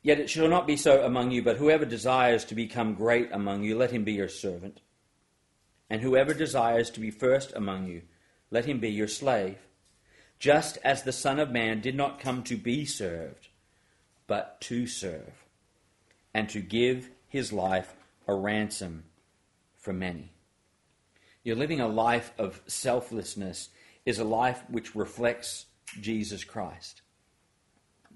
Yet 0.00 0.20
it 0.20 0.30
shall 0.30 0.46
not 0.46 0.66
be 0.66 0.76
so 0.76 1.04
among 1.04 1.32
you, 1.32 1.42
but 1.42 1.56
whoever 1.56 1.84
desires 1.84 2.44
to 2.46 2.54
become 2.54 2.94
great 2.94 3.30
among 3.32 3.64
you, 3.64 3.76
let 3.76 3.90
him 3.90 4.04
be 4.04 4.12
your 4.12 4.28
servant. 4.28 4.80
And 5.90 6.02
whoever 6.02 6.34
desires 6.34 6.88
to 6.90 7.00
be 7.00 7.10
first 7.10 7.52
among 7.56 7.88
you, 7.88 8.02
let 8.52 8.66
him 8.66 8.78
be 8.78 8.90
your 8.90 9.08
slave, 9.08 9.58
just 10.38 10.78
as 10.84 11.02
the 11.02 11.12
Son 11.12 11.40
of 11.40 11.50
Man 11.50 11.80
did 11.80 11.96
not 11.96 12.20
come 12.20 12.44
to 12.44 12.56
be 12.56 12.84
served, 12.84 13.48
but 14.28 14.60
to 14.62 14.86
serve, 14.86 15.44
and 16.32 16.48
to 16.50 16.60
give 16.60 17.10
his 17.26 17.52
life 17.52 17.96
a 18.28 18.34
ransom 18.34 19.02
for 19.76 19.92
many. 19.92 20.30
You're 21.42 21.56
living 21.56 21.80
a 21.80 21.88
life 21.88 22.32
of 22.38 22.62
selflessness 22.68 23.70
is 24.06 24.18
a 24.18 24.24
life 24.24 24.62
which 24.68 24.94
reflects 24.94 25.66
Jesus 26.00 26.44
Christ. 26.44 27.02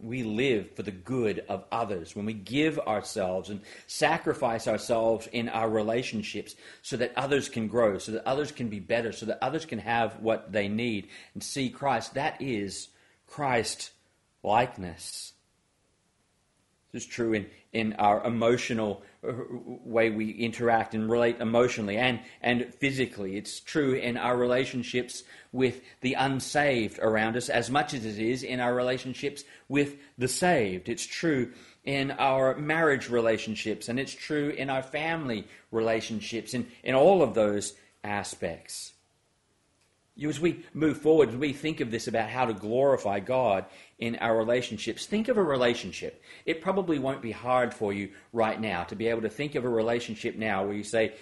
We 0.01 0.23
live 0.23 0.77
for 0.77 0.85
the 0.85 0.93
good 0.93 1.45
of 1.49 1.65
others 1.73 2.15
when 2.15 2.25
we 2.25 2.33
give 2.33 2.79
ourselves 2.79 3.51
and 3.51 3.63
sacrifice 3.89 4.69
ourselves 4.69 5.27
in 5.33 5.49
our 5.49 5.69
relationships 5.69 6.55
so 6.83 6.97
that 6.99 7.13
others 7.17 7.49
can 7.49 7.67
grow, 7.67 7.99
so 7.99 8.13
that 8.13 8.27
others 8.27 8.53
can 8.53 8.69
be 8.69 8.79
better, 8.79 9.11
so 9.11 9.27
that 9.27 9.43
others 9.43 9.65
can 9.65 9.81
have 9.81 10.21
what 10.21 10.53
they 10.53 10.69
need 10.69 11.09
and 11.35 11.43
see 11.43 11.69
Christ. 11.69 12.15
That 12.15 12.41
is 12.41 12.89
Christ 13.27 13.91
likeness. 14.45 15.33
This 16.93 17.03
is 17.03 17.09
true 17.09 17.33
in, 17.33 17.47
in 17.73 17.95
our 17.95 18.25
emotional 18.25 19.03
way 19.23 20.11
we 20.11 20.31
interact 20.31 20.95
and 20.95 21.11
relate 21.11 21.41
emotionally 21.41 21.97
and, 21.97 22.21
and 22.41 22.73
physically. 22.75 23.37
It's 23.37 23.61
true 23.61 23.95
in 23.95 24.17
our 24.17 24.37
relationships 24.37 25.25
with 25.53 25.81
the 26.01 26.15
unsaved 26.15 26.99
around 27.01 27.37
us 27.37 27.49
as 27.49 27.71
much 27.71 27.95
as 27.95 28.05
it 28.05 28.19
is 28.19 28.43
in 28.43 28.61
our 28.61 28.75
relationships 28.75 29.45
with 29.69 29.97
the 30.17 30.29
saved. 30.29 30.89
It's 30.89 31.07
true 31.07 31.53
in 31.85 32.13
our 32.13 32.55
marriage 32.57 33.09
relationships 33.09 33.89
and 33.89 33.99
it's 33.99 34.15
true 34.15 34.51
in 34.51 34.71
our 34.71 34.83
family 34.83 35.47
relationships, 35.71 36.55
in, 36.55 36.67
in 36.85 36.95
all 36.95 37.23
of 37.23 37.35
those 37.35 37.75
aspects. 38.05 38.93
As 40.27 40.41
we 40.41 40.65
move 40.75 40.99
forward, 40.99 41.29
as 41.29 41.37
we 41.37 41.53
think 41.53 41.81
of 41.81 41.91
this 41.91 42.09
about 42.09 42.29
how 42.29 42.47
to 42.47 42.53
glorify 42.53 43.21
God 43.21 43.67
in 43.99 44.17
our 44.17 44.37
relationships, 44.37 45.07
think 45.07 45.29
of 45.29 45.37
a 45.37 45.43
relationship. 45.43 46.23
It 46.45 46.61
probably 46.61 46.99
won't 46.99 47.23
be 47.23 47.31
hard 47.31 47.73
for 47.73 47.93
you 47.93 48.11
right 48.33 48.61
now 48.61 48.85
to 48.85 48.97
be 48.97 49.07
able 49.07 49.23
to 49.23 49.29
think 49.29 49.55
of 49.55 49.65
a 49.65 49.69
relationship 49.69 50.37
now 50.37 50.65
where 50.65 50.75
you 50.75 50.83
say, 50.83 51.15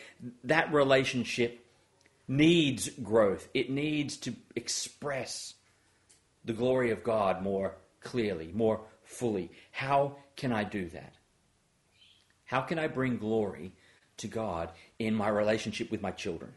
that 0.45 0.73
relationship 0.73 1.67
needs 2.27 2.89
growth. 2.89 3.49
It 3.53 3.71
needs 3.71 4.17
to 4.19 4.35
express 4.55 5.55
the 6.45 6.55
glory 6.55 6.91
of 6.91 7.05
God 7.05 7.43
more 7.43 7.77
clearly, 8.01 8.51
more 8.55 8.81
fully. 9.03 9.51
How 9.73 10.17
can 10.37 10.53
I 10.53 10.65
do 10.65 10.89
that? 10.91 11.15
How 12.47 12.61
can 12.61 12.79
I 12.79 12.87
bring 12.87 13.19
glory 13.19 13.73
to 14.19 14.29
God 14.29 14.71
in 14.99 15.15
my 15.15 15.29
relationship 15.29 15.91
with 15.91 16.01
my 16.01 16.13
children? 16.13 16.53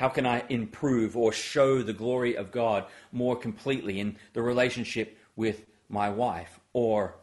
How 0.00 0.08
can 0.08 0.24
I 0.24 0.42
improve 0.48 1.14
or 1.14 1.30
show 1.30 1.82
the 1.82 1.92
glory 1.92 2.34
of 2.34 2.50
God 2.50 2.86
more 3.12 3.36
completely 3.36 4.00
in 4.00 4.16
the 4.32 4.40
relationship 4.40 5.18
with 5.36 5.66
my 5.90 6.08
wife 6.08 6.58
or 6.72 7.16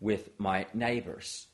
with 0.00 0.30
my 0.36 0.66
neighbors? 0.74 1.46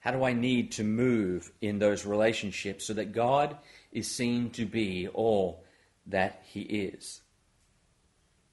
How 0.00 0.10
do 0.10 0.24
I 0.24 0.34
need 0.34 0.72
to 0.72 0.84
move 0.84 1.50
in 1.62 1.78
those 1.78 2.04
relationships 2.04 2.84
so 2.84 2.92
that 2.92 3.12
God 3.12 3.56
is 3.92 4.14
seen 4.14 4.50
to 4.50 4.66
be 4.66 5.08
all 5.08 5.64
that 6.08 6.42
He 6.44 6.60
is? 6.60 7.22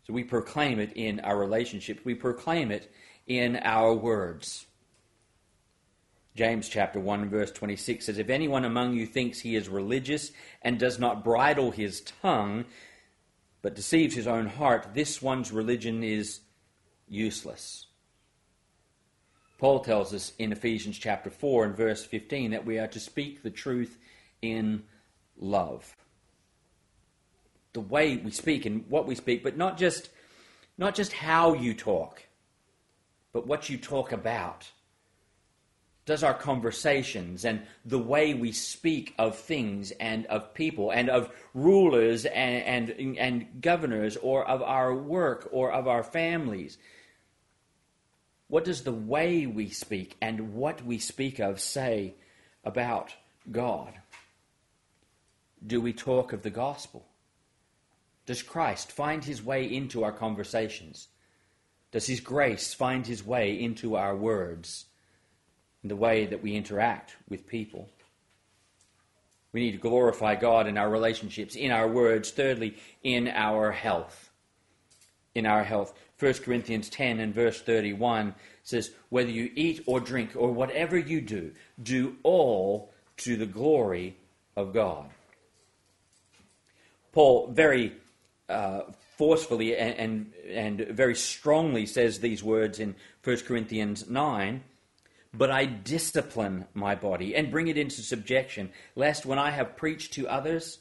So 0.07 0.13
we 0.13 0.23
proclaim 0.23 0.79
it 0.79 0.93
in 0.95 1.19
our 1.19 1.37
relationships, 1.37 1.99
we 2.05 2.15
proclaim 2.15 2.71
it 2.71 2.89
in 3.27 3.57
our 3.57 3.93
words. 3.93 4.67
James 6.35 6.67
chapter 6.67 6.99
1 6.99 7.29
verse 7.29 7.51
26 7.51 8.05
says, 8.05 8.17
If 8.17 8.29
anyone 8.29 8.65
among 8.65 8.93
you 8.93 9.05
thinks 9.05 9.39
he 9.39 9.55
is 9.55 9.69
religious 9.69 10.31
and 10.61 10.79
does 10.79 10.97
not 10.97 11.23
bridle 11.23 11.71
his 11.71 12.01
tongue, 12.01 12.65
but 13.61 13.75
deceives 13.75 14.15
his 14.15 14.27
own 14.27 14.47
heart, 14.47 14.89
this 14.93 15.21
one's 15.21 15.51
religion 15.51 16.03
is 16.03 16.39
useless. 17.07 17.85
Paul 19.59 19.79
tells 19.79 20.13
us 20.13 20.33
in 20.39 20.51
Ephesians 20.51 20.97
chapter 20.97 21.29
4 21.29 21.65
and 21.65 21.77
verse 21.77 22.03
15 22.03 22.51
that 22.51 22.65
we 22.65 22.79
are 22.79 22.87
to 22.87 22.99
speak 22.99 23.43
the 23.43 23.51
truth 23.51 23.97
in 24.41 24.83
love. 25.37 25.95
The 27.73 27.79
way 27.79 28.17
we 28.17 28.31
speak 28.31 28.65
and 28.65 28.85
what 28.89 29.05
we 29.07 29.15
speak, 29.15 29.43
but 29.43 29.55
not 29.55 29.77
just, 29.77 30.09
not 30.77 30.95
just 30.95 31.13
how 31.13 31.53
you 31.53 31.73
talk, 31.75 32.23
but 33.31 33.47
what 33.47 33.69
you 33.69 33.77
talk 33.77 34.11
about 34.11 34.69
does 36.05 36.23
our 36.23 36.33
conversations 36.33 37.45
and 37.45 37.61
the 37.85 37.99
way 37.99 38.33
we 38.33 38.51
speak 38.51 39.13
of 39.17 39.37
things 39.37 39.91
and 39.91 40.25
of 40.25 40.53
people 40.53 40.91
and 40.91 41.09
of 41.09 41.29
rulers 41.53 42.25
and, 42.25 42.89
and, 42.89 43.17
and, 43.17 43.61
governors 43.61 44.17
or 44.17 44.45
of 44.47 44.61
our 44.61 44.93
work 44.93 45.47
or 45.51 45.71
of 45.71 45.87
our 45.87 46.03
families. 46.03 46.77
What 48.49 48.65
does 48.65 48.83
the 48.83 48.91
way 48.91 49.45
we 49.45 49.69
speak 49.69 50.17
and 50.21 50.53
what 50.53 50.85
we 50.85 50.99
speak 50.99 51.39
of 51.39 51.61
say 51.61 52.15
about 52.65 53.15
God? 53.49 53.93
Do 55.65 55.79
we 55.79 55.93
talk 55.93 56.33
of 56.33 56.43
the 56.43 56.49
gospel? 56.49 57.05
Does 58.25 58.43
Christ 58.43 58.91
find 58.91 59.23
his 59.23 59.41
way 59.41 59.73
into 59.73 60.03
our 60.03 60.11
conversations? 60.11 61.07
Does 61.91 62.07
his 62.07 62.19
grace 62.19 62.73
find 62.73 63.07
his 63.07 63.25
way 63.25 63.59
into 63.59 63.95
our 63.95 64.15
words? 64.15 64.85
In 65.83 65.89
the 65.89 65.95
way 65.95 66.25
that 66.25 66.41
we 66.41 66.55
interact 66.55 67.15
with 67.29 67.45
people. 67.45 67.89
We 69.51 69.61
need 69.61 69.73
to 69.73 69.77
glorify 69.77 70.35
God 70.35 70.67
in 70.67 70.77
our 70.77 70.89
relationships, 70.89 71.55
in 71.55 71.71
our 71.71 71.87
words. 71.87 72.31
Thirdly, 72.31 72.75
in 73.03 73.27
our 73.27 73.71
health. 73.71 74.31
In 75.35 75.45
our 75.45 75.63
health. 75.63 75.93
1 76.19 76.33
Corinthians 76.35 76.89
10 76.89 77.19
and 77.19 77.35
verse 77.35 77.61
31 77.61 78.33
says, 78.63 78.91
Whether 79.09 79.29
you 79.29 79.51
eat 79.55 79.83
or 79.85 79.99
drink 79.99 80.31
or 80.35 80.51
whatever 80.51 80.97
you 80.97 81.21
do, 81.21 81.51
do 81.81 82.15
all 82.23 82.91
to 83.17 83.35
the 83.35 83.45
glory 83.45 84.17
of 84.55 84.73
God. 84.73 85.09
Paul 87.11 87.51
very 87.51 87.93
uh, 88.49 88.81
forcefully 89.17 89.75
and, 89.77 90.33
and, 90.49 90.79
and 90.79 90.95
very 90.95 91.15
strongly 91.15 91.85
says 91.85 92.19
these 92.19 92.43
words 92.43 92.79
in 92.79 92.95
1 93.23 93.37
Corinthians 93.41 94.09
9 94.09 94.63
but 95.33 95.49
I 95.49 95.65
discipline 95.65 96.67
my 96.73 96.95
body 96.95 97.35
and 97.35 97.51
bring 97.51 97.67
it 97.67 97.77
into 97.77 98.01
subjection, 98.01 98.71
lest 98.95 99.25
when 99.25 99.39
I 99.39 99.49
have 99.49 99.75
preached 99.75 100.13
to 100.13 100.27
others, 100.27 100.79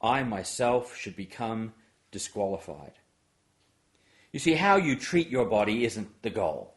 I 0.00 0.22
myself 0.22 0.96
should 0.96 1.16
become 1.16 1.72
disqualified. 2.10 2.92
You 4.32 4.38
see, 4.38 4.54
how 4.54 4.76
you 4.76 4.96
treat 4.96 5.28
your 5.28 5.44
body 5.44 5.84
isn't 5.84 6.22
the 6.22 6.30
goal. 6.30 6.74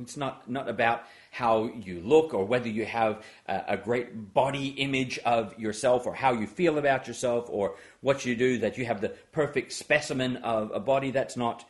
It's 0.00 0.16
not, 0.16 0.48
not 0.48 0.68
about 0.68 1.04
how 1.30 1.66
you 1.66 2.00
look 2.00 2.32
or 2.32 2.44
whether 2.44 2.68
you 2.68 2.86
have 2.86 3.22
a, 3.46 3.62
a, 3.68 3.76
great 3.76 4.32
body 4.32 4.68
image 4.68 5.18
of 5.18 5.58
yourself 5.58 6.06
or 6.06 6.14
how 6.14 6.32
you 6.32 6.46
feel 6.46 6.78
about 6.78 7.06
yourself 7.06 7.46
or 7.50 7.76
what 8.00 8.24
you 8.24 8.34
do, 8.34 8.58
that 8.58 8.78
you 8.78 8.86
have 8.86 9.02
the 9.02 9.10
perfect 9.32 9.72
specimen 9.72 10.38
of 10.38 10.70
a 10.72 10.80
body. 10.80 11.10
That's 11.10 11.36
not 11.36 11.66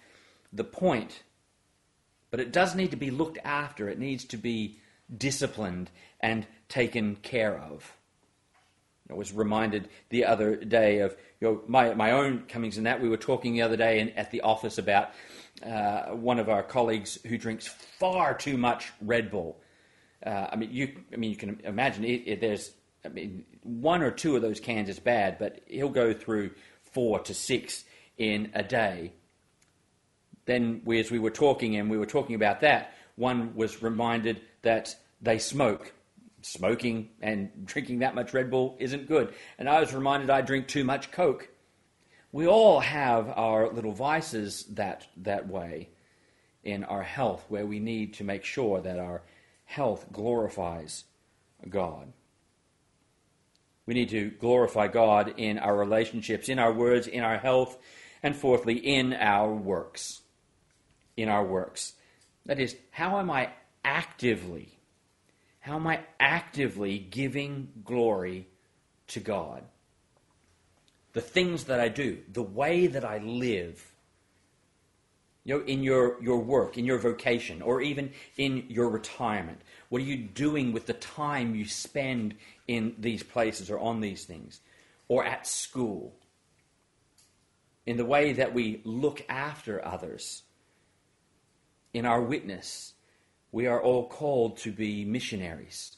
the 0.53 0.65
point. 0.65 1.25
But 2.35 2.41
it 2.41 2.51
does 2.51 2.75
need 2.75 2.91
to 2.91 2.97
be 2.97 3.13
looked 3.13 3.39
after, 3.45 3.89
it 3.89 4.01
needs 4.01 4.25
to 4.25 4.37
be 4.37 4.81
disciplined 5.17 5.89
and 6.19 6.45
taken 6.69 7.15
care 7.15 7.57
of. 7.57 7.97
I 9.09 9.15
was 9.15 9.33
reminded 9.33 9.89
the 10.09 10.25
other 10.25 10.57
day 10.57 10.99
of 10.99 11.15
you 11.41 11.47
know, 11.47 11.63
my, 11.69 11.95
my 11.95 12.11
own 12.11 12.47
comings 12.49 12.77
in 12.77 12.83
that. 12.83 13.01
We 13.01 13.09
were 13.09 13.19
talking 13.19 13.53
the 13.53 13.63
other 13.63 13.77
day 13.77 14.01
in, 14.01 14.11
at 14.15 14.33
the 14.33 14.41
office 14.41 14.79
about 14.79 15.11
uh, 15.65 16.07
one 16.07 16.41
of 16.41 16.49
our 16.49 16.65
colleagues 16.65 17.21
who 17.25 17.39
drinks 17.39 17.69
far 17.69 18.35
too 18.37 18.57
much 18.57 18.91
Red 19.01 19.31
Bull. 19.31 19.61
Uh, 20.27 20.49
I 20.51 20.57
mean, 20.57 20.73
you, 20.73 20.93
I 21.13 21.17
mean, 21.17 21.31
you 21.31 21.37
can 21.37 21.61
imagine 21.63 22.03
it, 22.03 22.27
it, 22.27 22.41
there's, 22.41 22.73
I 23.05 23.11
mean, 23.11 23.45
one 23.63 24.03
or 24.03 24.11
two 24.11 24.35
of 24.35 24.43
those 24.43 24.59
cans 24.59 24.89
is 24.89 24.99
bad, 24.99 25.39
but 25.39 25.61
he'll 25.69 25.89
go 25.89 26.13
through 26.13 26.51
four 26.83 27.21
to 27.21 27.33
six 27.33 27.85
in 28.19 28.51
a 28.55 28.65
day 28.65 29.13
then 30.47 30.83
we, 30.85 31.01
as 31.01 31.11
we 31.11 31.19
were 31.19 31.31
talking 31.31 31.77
and 31.77 31.91
we 31.91 31.99
were 31.99 32.07
talking 32.07 32.35
about 32.35 32.61
that, 32.61 32.95
one 33.17 33.55
was 33.55 33.83
reminded 33.83 34.41
that 34.63 34.95
they 35.21 35.39
smoke. 35.39 35.93
Smoking 36.43 37.09
and 37.23 37.51
drinking 37.65 38.01
that 38.01 38.15
much 38.15 38.35
Red 38.35 38.51
Bull 38.51 38.77
isn't 38.79 39.09
good. 39.09 39.33
And 39.59 39.69
I 39.69 39.81
was 39.81 39.95
reminded 39.95 40.31
I 40.31 40.43
drink 40.43 40.69
too 40.69 40.85
much 40.85 41.11
Coke. 41.11 41.49
We 42.33 42.47
all 42.47 42.81
have 42.81 43.29
our 43.29 43.73
little 43.73 43.93
vices 43.93 44.65
that, 44.71 45.07
that 45.19 45.49
way 45.49 45.91
in 46.65 46.83
our 46.85 47.03
health, 47.03 47.45
where 47.49 47.67
we 47.67 47.79
need 47.79 48.15
to 48.15 48.25
make 48.25 48.45
sure 48.45 48.81
that 48.81 48.99
our 48.99 49.23
health 49.65 50.07
glorifies 50.13 51.05
God. 51.69 52.13
We 53.87 53.95
need 53.95 54.09
to 54.11 54.31
glorify 54.31 54.89
God 54.89 55.35
in 55.37 55.59
our 55.59 55.77
relationships, 55.77 56.49
in 56.49 56.59
our 56.59 56.73
words, 56.73 57.07
in 57.07 57.23
our 57.23 57.39
health, 57.39 57.77
and 58.23 58.35
fourthly, 58.35 58.75
in 58.75 59.13
our 59.13 59.55
works. 59.55 60.23
In 61.17 61.29
our 61.29 61.45
works. 61.45 61.95
That 62.47 62.59
is, 62.59 62.77
how 62.91 63.19
am 63.19 63.31
I 63.31 63.51
actively, 63.85 64.79
how 65.61 65.77
am 65.77 65.87
I 65.87 66.01
actively 66.19 66.99
giving 66.99 67.69
glory 67.85 68.49
to 69.09 69.21
God? 69.21 69.63
The 71.13 71.21
things 71.21 71.65
that 71.65 71.81
I 71.81 71.89
do, 71.89 72.19
the 72.33 72.43
way 72.43 72.87
that 72.89 73.05
I 73.05 73.19
live, 73.19 73.95
you 75.45 75.59
know, 75.59 75.65
in 75.65 75.83
your, 75.83 76.23
your 76.23 76.39
work, 76.39 76.79
in 76.79 76.85
your 76.85 76.99
vocation, 76.99 77.63
or 77.63 77.83
even 77.83 78.13
in 78.37 78.65
your 78.69 78.89
retirement. 78.89 79.61
What 79.91 80.01
are 80.01 80.07
you 80.07 80.17
doing 80.17 80.73
with 80.73 80.87
the 80.87 80.95
time 80.95 81.55
you 81.55 81.67
spend 81.67 82.35
in 82.67 82.97
these 82.99 83.23
places 83.23 83.71
or 83.71 83.79
on 83.79 84.01
these 84.01 84.25
things? 84.25 84.61
Or 85.07 85.25
at 85.25 85.47
school? 85.47 86.17
In 87.85 87.99
the 87.99 88.07
way 88.07 88.33
that 88.33 88.55
we 88.55 88.81
look 88.85 89.23
after 89.29 89.85
others? 89.85 90.44
In 91.95 92.05
our 92.05 92.21
witness? 92.21 92.93
We 93.51 93.67
are 93.67 93.81
all 93.81 94.07
called 94.09 94.59
to 94.59 94.73
be 94.73 95.07
missionaries, 95.07 95.97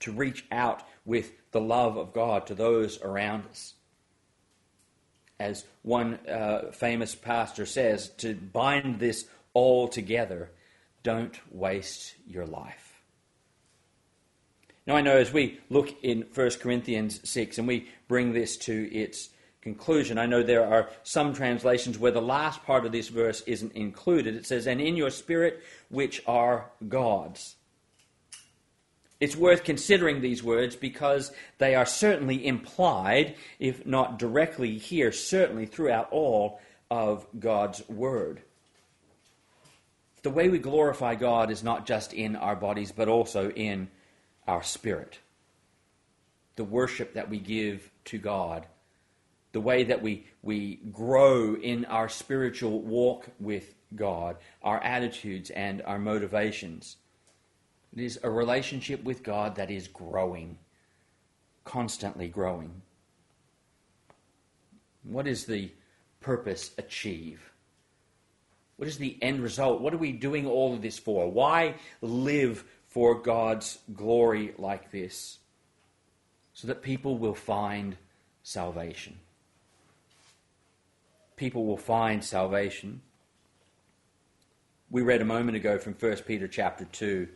to 0.00 0.12
reach 0.12 0.44
out 0.52 0.82
with 1.04 1.32
the 1.50 1.60
love 1.60 1.96
of 1.96 2.12
God 2.12 2.46
to 2.46 2.54
those 2.54 3.00
around 3.02 3.46
us 3.46 3.74
as 5.38 5.64
one 5.82 6.18
uh, 6.28 6.70
famous 6.72 7.14
pastor 7.14 7.66
says, 7.66 8.08
to 8.18 8.34
bind 8.34 9.00
this 9.00 9.26
all 9.52 9.88
together, 9.88 10.50
don't 11.02 11.38
waste 11.50 12.14
your 12.26 12.46
life. 12.46 13.02
Now, 14.86 14.96
I 14.96 15.00
know 15.00 15.16
as 15.16 15.32
we 15.32 15.60
look 15.70 15.94
in 16.02 16.26
1 16.34 16.50
Corinthians 16.60 17.28
6 17.28 17.58
and 17.58 17.66
we 17.66 17.88
bring 18.06 18.32
this 18.32 18.56
to 18.58 18.94
its 18.94 19.30
conclusion, 19.64 20.18
I 20.18 20.26
know 20.26 20.42
there 20.42 20.66
are 20.66 20.90
some 21.02 21.32
translations 21.32 21.98
where 21.98 22.12
the 22.12 22.20
last 22.20 22.62
part 22.64 22.84
of 22.84 22.92
this 22.92 23.08
verse 23.08 23.40
isn't 23.46 23.72
included. 23.72 24.36
It 24.36 24.46
says, 24.46 24.66
And 24.66 24.80
in 24.80 24.94
your 24.94 25.10
spirit, 25.10 25.62
which 25.88 26.22
are 26.26 26.70
God's. 26.86 27.56
It's 29.20 29.34
worth 29.34 29.64
considering 29.64 30.20
these 30.20 30.42
words 30.42 30.76
because 30.76 31.32
they 31.56 31.74
are 31.74 31.86
certainly 31.86 32.46
implied, 32.46 33.36
if 33.58 33.86
not 33.86 34.18
directly 34.18 34.76
here, 34.76 35.12
certainly 35.12 35.64
throughout 35.64 36.08
all 36.10 36.60
of 36.90 37.26
God's 37.38 37.88
Word. 37.88 38.42
The 40.22 40.30
way 40.30 40.50
we 40.50 40.58
glorify 40.58 41.14
God 41.14 41.50
is 41.50 41.62
not 41.62 41.86
just 41.86 42.12
in 42.12 42.36
our 42.36 42.56
bodies, 42.56 42.92
but 42.92 43.08
also 43.08 43.50
in 43.50 43.88
our 44.46 44.62
spirit. 44.62 45.20
The 46.56 46.64
worship 46.64 47.14
that 47.14 47.30
we 47.30 47.38
give 47.38 47.90
to 48.06 48.18
God, 48.18 48.66
the 49.54 49.60
way 49.60 49.84
that 49.84 50.02
we, 50.02 50.26
we 50.42 50.80
grow 50.90 51.54
in 51.54 51.84
our 51.84 52.08
spiritual 52.08 52.80
walk 52.80 53.28
with 53.38 53.72
God, 53.94 54.36
our 54.64 54.82
attitudes 54.82 55.48
and 55.50 55.80
our 55.82 55.98
motivations. 55.98 56.96
It 57.96 58.02
is 58.02 58.18
a 58.24 58.28
relationship 58.28 59.04
with 59.04 59.22
God 59.22 59.54
that 59.54 59.70
is 59.70 59.86
growing, 59.86 60.58
constantly 61.62 62.26
growing. 62.26 62.82
What 65.04 65.28
is 65.28 65.44
the 65.44 65.70
purpose 66.20 66.72
achieve? 66.76 67.52
What 68.76 68.88
is 68.88 68.98
the 68.98 69.16
end 69.22 69.40
result? 69.40 69.80
What 69.80 69.94
are 69.94 69.98
we 69.98 70.10
doing 70.10 70.48
all 70.48 70.74
of 70.74 70.82
this 70.82 70.98
for? 70.98 71.30
Why 71.30 71.76
live 72.02 72.64
for 72.88 73.22
God's 73.22 73.78
glory 73.94 74.52
like 74.58 74.90
this? 74.90 75.38
So 76.54 76.66
that 76.66 76.82
people 76.82 77.18
will 77.18 77.36
find 77.36 77.96
salvation. 78.42 79.18
People 81.36 81.66
will 81.66 81.76
find 81.76 82.22
salvation. 82.24 83.02
We 84.90 85.02
read 85.02 85.20
a 85.20 85.24
moment 85.24 85.56
ago 85.56 85.78
from 85.78 85.94
1 85.94 86.16
Peter 86.18 86.46
chapter 86.46 86.84
2 86.84 87.28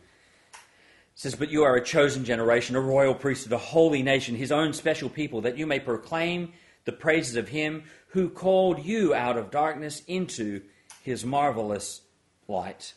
says, 1.19 1.35
But 1.35 1.51
you 1.51 1.63
are 1.63 1.75
a 1.75 1.83
chosen 1.83 2.23
generation, 2.23 2.77
a 2.77 2.79
royal 2.79 3.13
priesthood, 3.13 3.51
a 3.51 3.57
holy 3.57 4.01
nation, 4.03 4.35
his 4.35 4.53
own 4.53 4.71
special 4.71 5.09
people, 5.09 5.41
that 5.41 5.57
you 5.57 5.67
may 5.67 5.81
proclaim 5.81 6.53
the 6.85 6.93
praises 6.93 7.35
of 7.35 7.49
him 7.49 7.83
who 8.07 8.29
called 8.29 8.85
you 8.85 9.13
out 9.13 9.37
of 9.37 9.51
darkness 9.51 10.01
into 10.07 10.61
his 11.03 11.25
marvelous 11.25 12.01
light. 12.47 12.93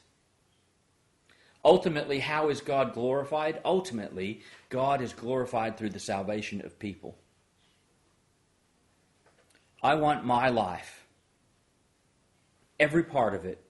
Ultimately, 1.65 2.21
how 2.21 2.49
is 2.49 2.61
God 2.61 2.95
glorified? 2.95 3.61
Ultimately, 3.65 4.43
God 4.69 5.03
is 5.03 5.13
glorified 5.13 5.77
through 5.77 5.91
the 5.91 5.99
salvation 5.99 6.65
of 6.65 6.79
people. 6.79 7.19
I 9.83 9.95
want 9.95 10.25
my 10.25 10.49
life, 10.49 11.07
every 12.79 13.03
part 13.03 13.35
of 13.35 13.45
it, 13.45 13.63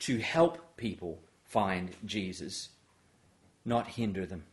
to 0.00 0.18
help 0.18 0.76
people 0.76 1.20
find 1.44 1.90
Jesus, 2.06 2.70
not 3.64 3.86
hinder 3.86 4.24
them. 4.24 4.44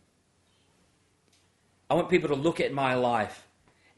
I 1.89 1.93
want 1.93 2.09
people 2.09 2.29
to 2.29 2.35
look 2.35 2.59
at 2.59 2.73
my 2.73 2.95
life 2.95 3.47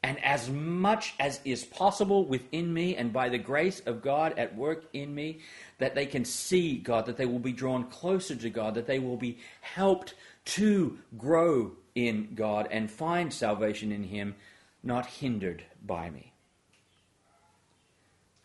and 0.04 0.24
as 0.24 0.50
much 0.50 1.14
as 1.20 1.42
is 1.44 1.66
possible 1.66 2.26
within 2.26 2.74
me 2.74 2.96
and 2.96 3.12
by 3.12 3.30
the 3.30 3.38
grace 3.38 3.82
of 3.82 4.02
God 4.02 4.38
at 4.38 4.56
work 4.56 4.86
in 4.94 5.14
me, 5.14 5.40
that 5.78 5.94
they 5.94 6.06
can 6.06 6.24
see 6.24 6.78
God, 6.78 7.06
that 7.08 7.18
they 7.18 7.26
will 7.26 7.40
be 7.40 7.52
drawn 7.52 7.84
closer 7.86 8.36
to 8.36 8.50
God, 8.50 8.76
that 8.76 8.88
they 8.88 9.00
will 9.00 9.18
be 9.18 9.40
helped 9.62 10.14
to 10.46 10.98
grow 11.18 11.74
in 11.96 12.30
God 12.34 12.70
and 12.72 12.90
find 12.90 13.34
salvation 13.34 13.92
in 13.92 14.04
Him, 14.04 14.36
not 14.84 15.06
hindered 15.06 15.64
by 15.86 16.10
me. 16.10 16.34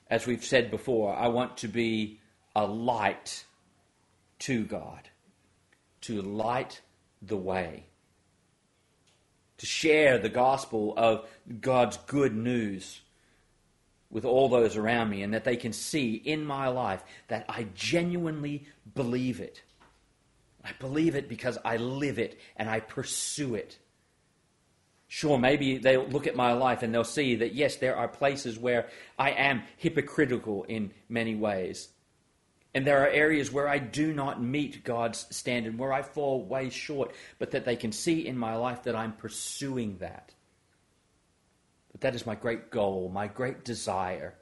As 0.09 0.27
we've 0.27 0.45
said 0.45 0.71
before, 0.71 1.15
I 1.15 1.29
want 1.29 1.57
to 1.59 1.69
be 1.69 2.21
a 2.55 2.67
light 2.67 3.45
to 4.41 4.65
God, 4.65 5.09
to 6.03 6.21
light 6.21 6.81
the 7.23 7.37
way, 7.37 7.87
to 9.59 9.67
share 9.67 10.19
the 10.19 10.29
gospel 10.29 10.95
of 10.97 11.27
God's 11.61 11.97
good 12.07 12.35
news 12.35 13.01
with 14.11 14.25
all 14.25 14.49
those 14.49 14.77
around 14.77 15.11
me, 15.11 15.23
and 15.23 15.35
that 15.35 15.45
they 15.45 15.57
can 15.57 15.73
see 15.73 16.15
in 16.15 16.45
my 16.45 16.69
life 16.69 17.03
that 17.29 17.45
I 17.49 17.67
genuinely 17.75 18.67
believe 18.95 19.41
it. 19.41 19.63
I 20.65 20.71
believe 20.79 21.15
it 21.15 21.29
because 21.29 21.59
I 21.65 21.77
live 21.79 22.19
it 22.19 22.39
and 22.57 22.71
I 22.71 22.81
pursue 22.81 23.55
it. 23.55 23.79
Sure, 25.17 25.39
maybe 25.39 25.79
they'll 25.79 26.09
look 26.09 26.27
at 26.27 26.35
my 26.35 26.55
life 26.55 26.83
and 26.83 26.93
they'll 26.93 27.05
see 27.05 27.37
that, 27.37 27.55
yes, 27.55 27.77
there 27.77 27.97
are 27.97 28.09
places 28.09 28.59
where 28.59 28.89
I 29.17 29.31
am 29.31 29.63
hypocritical 29.77 30.65
in 30.65 30.91
many 31.09 31.37
ways. 31.37 31.89
And 32.75 32.85
there 32.85 33.01
are 33.05 33.09
areas 33.09 33.53
where 33.53 33.69
I 33.69 33.79
do 33.79 34.13
not 34.13 34.43
meet 34.43 34.83
God's 34.83 35.25
standard, 35.31 35.79
where 35.79 35.93
I 35.93 36.03
fall 36.03 36.43
way 36.43 36.69
short, 36.69 37.15
but 37.39 37.53
that 37.53 37.65
they 37.65 37.77
can 37.77 37.93
see 37.93 38.27
in 38.27 38.37
my 38.37 38.57
life 38.57 38.83
that 38.83 38.97
I'm 38.97 39.13
pursuing 39.13 39.99
that. 39.99 40.35
But 41.93 42.01
that 42.01 42.17
is 42.17 42.27
my 42.27 42.35
great 42.35 42.73
goal, 42.73 43.09
my 43.09 43.29
great 43.29 43.65
desire, 43.65 44.35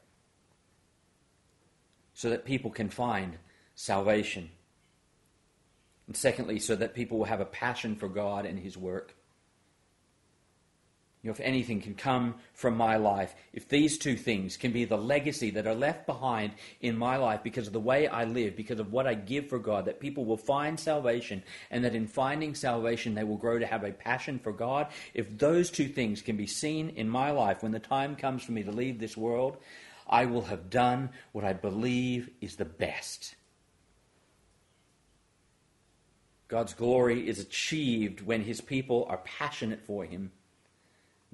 so 2.15 2.31
that 2.31 2.47
people 2.47 2.71
can 2.71 2.89
find 2.89 3.37
salvation. 3.75 4.49
And 6.07 6.17
secondly, 6.17 6.59
so 6.59 6.75
that 6.77 6.95
people 6.95 7.19
will 7.19 7.27
have 7.27 7.43
a 7.43 7.45
passion 7.45 7.95
for 7.95 8.09
God 8.09 8.47
and 8.47 8.59
His 8.59 8.79
work. 8.79 9.15
You 11.23 11.29
know, 11.29 11.35
if 11.35 11.41
anything 11.41 11.81
can 11.81 11.95
come 11.95 12.35
from 12.53 12.77
my 12.77 12.97
life, 12.97 13.33
if 13.53 13.69
these 13.69 13.97
two 13.97 14.17
things 14.17 14.57
can 14.57 14.73
be 14.73 14.85
the 14.85 14.97
legacy 14.97 15.51
that 15.51 15.69
are 15.69 15.75
left 15.75 16.05
behind 16.05 16.53
in 16.81 16.99
my 16.99 17.17
life 17.17 17.45
because 17.45 17.69
of 17.69 17.73
the 17.73 17.79
way 17.79 18.09
I 18.09 18.25
live, 18.25 18.57
because 18.57 18.81
of 18.81 18.91
what 18.91 19.07
I 19.07 19.15
give 19.15 19.49
for 19.49 19.61
God, 19.61 19.85
that 19.85 20.01
people 20.01 20.25
will 20.25 20.37
find 20.37 20.79
salvation, 20.79 21.45
and 21.71 21.85
that 21.85 21.95
in 21.95 22.09
finding 22.09 22.57
salvation 22.57 23.15
they 23.15 23.23
will 23.23 23.37
grow 23.37 23.61
to 23.61 23.67
have 23.67 23.85
a 23.85 23.93
passion 23.93 24.41
for 24.41 24.53
God, 24.53 24.89
if 25.15 25.39
those 25.39 25.71
two 25.71 25.87
things 25.87 26.23
can 26.23 26.37
be 26.37 26.49
seen 26.49 26.89
in 26.89 27.09
my 27.09 27.31
life 27.31 27.63
when 27.63 27.71
the 27.71 27.79
time 27.79 28.17
comes 28.17 28.43
for 28.43 28.51
me 28.51 28.65
to 28.65 28.73
leave 28.73 28.99
this 28.99 29.17
world, 29.17 29.59
I 30.09 30.25
will 30.25 30.43
have 30.43 30.71
done 30.71 31.11
what 31.31 31.45
I 31.45 31.53
believe 31.53 32.31
is 32.41 32.57
the 32.57 32.65
best. 32.65 33.37
God's 36.49 36.75
glory 36.75 37.29
is 37.29 37.39
achieved 37.39 38.23
when 38.23 38.43
his 38.43 38.61
people 38.61 39.07
are 39.09 39.19
passionate 39.19 39.87
for 39.87 40.05
him 40.05 40.33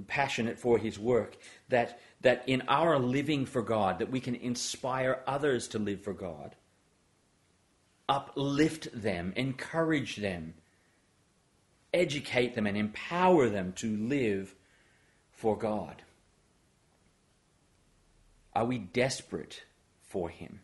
passionate 0.07 0.59
for 0.59 0.79
his 0.79 0.99
work, 0.99 1.37
that, 1.69 2.01
that 2.21 2.45
in 2.47 2.63
our 2.69 2.99
living 2.99 3.47
for 3.47 3.63
God, 3.63 3.99
that 3.99 4.11
we 4.11 4.21
can 4.21 4.35
inspire 4.35 5.23
others 5.27 5.69
to 5.69 5.79
live 5.79 6.03
for 6.03 6.13
God, 6.13 6.55
uplift 8.09 8.89
them, 8.93 9.33
encourage 9.37 10.17
them, 10.17 10.55
educate 11.93 12.55
them, 12.55 12.67
and 12.67 12.77
empower 12.77 13.49
them 13.49 13.73
to 13.75 13.97
live 13.97 14.55
for 15.31 15.57
God. 15.57 16.03
Are 18.55 18.65
we 18.65 18.79
desperate 18.79 19.63
for 20.03 20.29
him, 20.29 20.61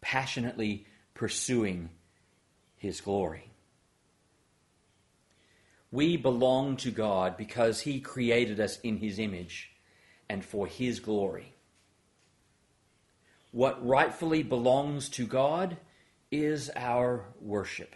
passionately 0.00 0.86
pursuing 1.14 1.90
his 2.76 3.00
glory? 3.00 3.50
We 5.90 6.16
belong 6.16 6.76
to 6.78 6.90
God 6.90 7.36
because 7.36 7.80
He 7.80 8.00
created 8.00 8.60
us 8.60 8.78
in 8.80 8.98
His 8.98 9.18
image 9.18 9.70
and 10.28 10.44
for 10.44 10.66
His 10.66 11.00
glory. 11.00 11.54
What 13.52 13.86
rightfully 13.86 14.42
belongs 14.42 15.08
to 15.10 15.26
God 15.26 15.78
is 16.30 16.70
our 16.74 17.24
worship. 17.40 17.94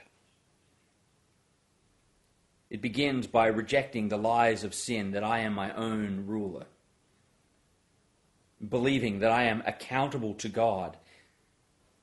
It 2.71 2.81
begins 2.81 3.27
by 3.27 3.49
rejecting 3.49 4.09
the 4.09 4.17
lies 4.17 4.63
of 4.63 4.75
sin 4.75 5.11
that 5.11 5.25
I 5.25 5.41
am 5.41 5.53
my 5.55 5.75
own 5.75 6.25
ruler, 6.27 6.67
believing 8.67 9.19
that 9.19 9.33
I 9.33 9.45
am 9.45 9.63
accountable 9.67 10.35
to 10.35 10.49
God, 10.49 10.97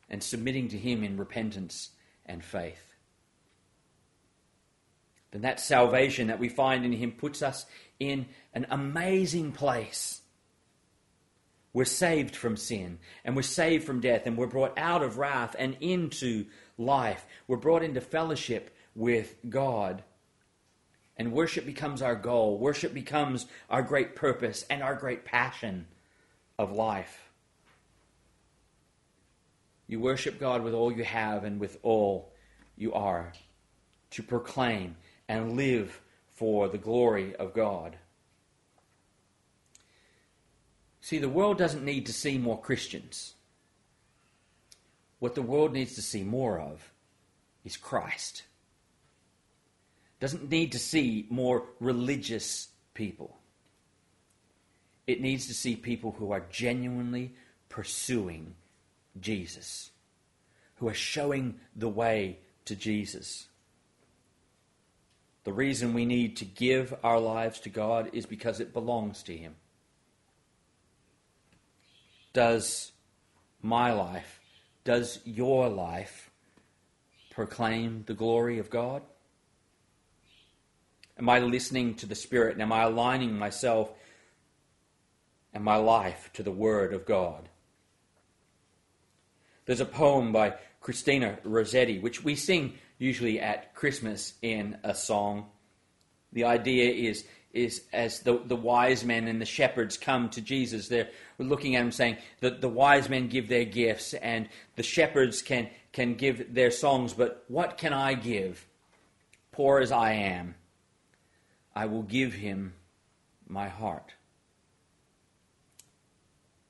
and 0.09 0.21
submitting 0.21 0.67
to 0.69 0.77
Him 0.77 1.03
in 1.03 1.17
repentance 1.17 1.91
and 2.25 2.43
faith. 2.43 2.86
Then 5.37 5.43
that 5.43 5.59
salvation 5.59 6.29
that 6.29 6.39
we 6.39 6.49
find 6.49 6.83
in 6.83 6.91
Him 6.91 7.11
puts 7.11 7.43
us 7.43 7.67
in 7.99 8.25
an 8.55 8.65
amazing 8.71 9.51
place. 9.51 10.21
We're 11.73 11.85
saved 11.85 12.35
from 12.35 12.57
sin, 12.57 12.97
and 13.23 13.35
we're 13.35 13.43
saved 13.43 13.85
from 13.85 13.99
death, 13.99 14.25
and 14.25 14.35
we're 14.35 14.47
brought 14.47 14.75
out 14.79 15.03
of 15.03 15.19
wrath 15.19 15.55
and 15.59 15.77
into 15.79 16.47
life. 16.75 17.23
We're 17.47 17.57
brought 17.57 17.83
into 17.83 18.01
fellowship 18.01 18.75
with 18.95 19.35
God. 19.47 20.01
And 21.17 21.31
worship 21.31 21.67
becomes 21.67 22.01
our 22.01 22.15
goal. 22.15 22.57
Worship 22.57 22.91
becomes 22.91 23.45
our 23.69 23.83
great 23.83 24.15
purpose 24.15 24.65
and 24.71 24.81
our 24.81 24.95
great 24.95 25.23
passion 25.23 25.85
of 26.57 26.71
life. 26.71 27.29
You 29.85 29.99
worship 29.99 30.39
God 30.39 30.63
with 30.63 30.73
all 30.73 30.91
you 30.91 31.03
have 31.03 31.43
and 31.43 31.59
with 31.59 31.77
all 31.83 32.33
you 32.75 32.91
are 32.93 33.33
to 34.09 34.23
proclaim 34.23 34.95
and 35.27 35.55
live 35.55 36.01
for 36.31 36.67
the 36.67 36.77
glory 36.77 37.35
of 37.35 37.53
God. 37.53 37.97
See, 41.01 41.17
the 41.17 41.29
world 41.29 41.57
doesn't 41.57 41.85
need 41.85 42.05
to 42.07 42.13
see 42.13 42.37
more 42.37 42.59
Christians. 42.59 43.33
What 45.19 45.35
the 45.35 45.41
world 45.41 45.73
needs 45.73 45.95
to 45.95 46.01
see 46.01 46.23
more 46.23 46.59
of 46.59 46.91
is 47.63 47.77
Christ 47.77 48.43
doesn't 50.19 50.49
need 50.49 50.71
to 50.71 50.79
see 50.79 51.27
more 51.29 51.65
religious 51.79 52.69
people. 52.93 53.37
It 55.05 55.21
needs 55.21 55.47
to 55.47 55.53
see 55.53 55.75
people 55.75 56.15
who 56.17 56.31
are 56.31 56.43
genuinely 56.49 57.33
pursuing 57.69 58.55
Jesus, 59.19 59.91
who 60.75 60.87
are 60.87 60.93
showing 60.93 61.59
the 61.75 61.89
way 61.89 62.39
to 62.65 62.75
Jesus. 62.75 63.47
The 65.47 65.53
reason 65.53 65.93
we 65.93 66.03
need 66.03 66.35
to 66.37 66.45
give 66.45 66.93
our 67.05 67.21
lives 67.21 67.61
to 67.61 67.69
God 67.69 68.09
is 68.11 68.25
because 68.25 68.59
it 68.59 68.73
belongs 68.73 69.23
to 69.23 69.37
Him. 69.37 69.55
Does 72.33 72.91
my 73.61 73.93
life, 73.93 74.41
does 74.83 75.21
your 75.23 75.69
life 75.69 76.31
proclaim 77.29 78.03
the 78.07 78.13
glory 78.13 78.59
of 78.59 78.69
God? 78.69 79.03
Am 81.17 81.29
I 81.29 81.39
listening 81.39 81.95
to 81.95 82.05
the 82.05 82.13
Spirit? 82.13 82.51
And 82.51 82.61
am 82.61 82.73
I 82.73 82.81
aligning 82.81 83.39
myself 83.39 83.89
and 85.53 85.63
my 85.63 85.77
life 85.77 86.29
to 86.33 86.43
the 86.43 86.51
Word 86.51 86.93
of 86.93 87.05
God? 87.05 87.47
There's 89.65 89.79
a 89.79 89.85
poem 89.85 90.33
by 90.33 90.55
Christina 90.81 91.39
Rossetti, 91.45 91.99
which 91.99 92.21
we 92.21 92.35
sing 92.35 92.73
usually 92.97 93.39
at 93.39 93.73
Christmas 93.75 94.33
in 94.41 94.77
a 94.83 94.95
song. 94.95 95.45
The 96.33 96.45
idea 96.45 96.91
is, 97.09 97.25
is 97.53 97.83
as 97.93 98.19
the, 98.21 98.41
the 98.45 98.55
wise 98.55 99.03
men 99.03 99.27
and 99.27 99.41
the 99.41 99.45
shepherds 99.45 99.97
come 99.97 100.29
to 100.29 100.41
Jesus, 100.41 100.87
they're 100.87 101.09
looking 101.37 101.75
at 101.75 101.81
him 101.81 101.91
saying 101.91 102.17
that 102.41 102.61
the 102.61 102.69
wise 102.69 103.09
men 103.09 103.27
give 103.27 103.47
their 103.47 103.65
gifts 103.65 104.13
and 104.13 104.49
the 104.75 104.83
shepherds 104.83 105.41
can, 105.41 105.69
can 105.93 106.15
give 106.15 106.53
their 106.53 106.71
songs, 106.71 107.13
but 107.13 107.43
what 107.47 107.77
can 107.77 107.93
I 107.93 108.13
give, 108.13 108.65
poor 109.51 109.79
as 109.79 109.91
I 109.91 110.13
am? 110.13 110.55
I 111.75 111.85
will 111.85 112.03
give 112.03 112.33
him 112.33 112.73
my 113.47 113.67
heart. 113.67 114.13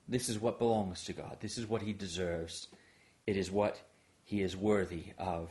This 0.08 0.28
is 0.28 0.38
what 0.38 0.58
belongs 0.58 1.04
to 1.04 1.12
God. 1.12 1.36
This 1.40 1.58
is 1.58 1.66
what 1.66 1.82
he 1.82 1.92
deserves. 1.92 2.68
It 3.26 3.36
is 3.36 3.50
what 3.50 3.78
he 4.24 4.40
is 4.40 4.56
worthy 4.56 5.12
of. 5.18 5.50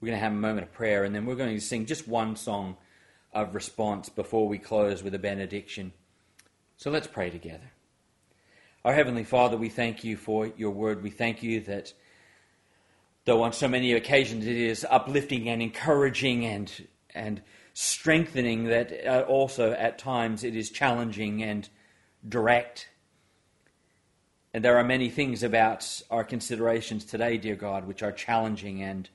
We're 0.00 0.06
going 0.06 0.18
to 0.18 0.24
have 0.24 0.32
a 0.32 0.36
moment 0.36 0.66
of 0.66 0.72
prayer 0.72 1.04
and 1.04 1.14
then 1.14 1.26
we're 1.26 1.34
going 1.34 1.54
to 1.54 1.60
sing 1.60 1.84
just 1.86 2.08
one 2.08 2.36
song 2.36 2.76
of 3.32 3.54
response 3.54 4.08
before 4.08 4.48
we 4.48 4.58
close 4.58 5.02
with 5.02 5.14
a 5.14 5.18
benediction. 5.18 5.92
So 6.76 6.90
let's 6.90 7.06
pray 7.06 7.28
together. 7.28 7.70
Our 8.84 8.94
Heavenly 8.94 9.24
Father, 9.24 9.58
we 9.58 9.68
thank 9.68 10.02
you 10.02 10.16
for 10.16 10.50
your 10.56 10.70
word. 10.70 11.02
We 11.02 11.10
thank 11.10 11.42
you 11.42 11.60
that 11.62 11.92
though 13.26 13.42
on 13.42 13.52
so 13.52 13.68
many 13.68 13.92
occasions 13.92 14.46
it 14.46 14.56
is 14.56 14.86
uplifting 14.88 15.50
and 15.50 15.60
encouraging 15.60 16.46
and, 16.46 16.72
and 17.14 17.42
strengthening 17.74 18.64
that 18.64 19.06
uh, 19.06 19.20
also 19.28 19.72
at 19.72 19.98
times 19.98 20.44
it 20.44 20.56
is 20.56 20.70
challenging 20.70 21.42
and 21.42 21.68
direct. 22.26 22.88
And 24.54 24.64
there 24.64 24.78
are 24.78 24.84
many 24.84 25.10
things 25.10 25.42
about 25.42 26.02
our 26.10 26.24
considerations 26.24 27.04
today, 27.04 27.36
dear 27.36 27.54
God, 27.54 27.86
which 27.86 28.02
are 28.02 28.12
challenging 28.12 28.82
and 28.82 29.08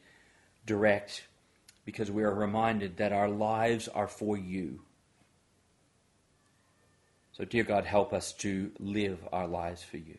direct 0.66 1.28
because 1.86 2.10
we 2.10 2.24
are 2.24 2.34
reminded 2.34 2.98
that 2.98 3.14
our 3.14 3.30
lives 3.30 3.88
are 3.88 4.08
for 4.08 4.38
you. 4.38 4.82
So, 7.34 7.46
dear 7.46 7.64
God, 7.64 7.86
help 7.86 8.14
us 8.14 8.34
to 8.34 8.72
live 8.80 9.20
our 9.32 9.48
lives 9.48 9.84
for 9.84 9.98
you. 9.98 10.18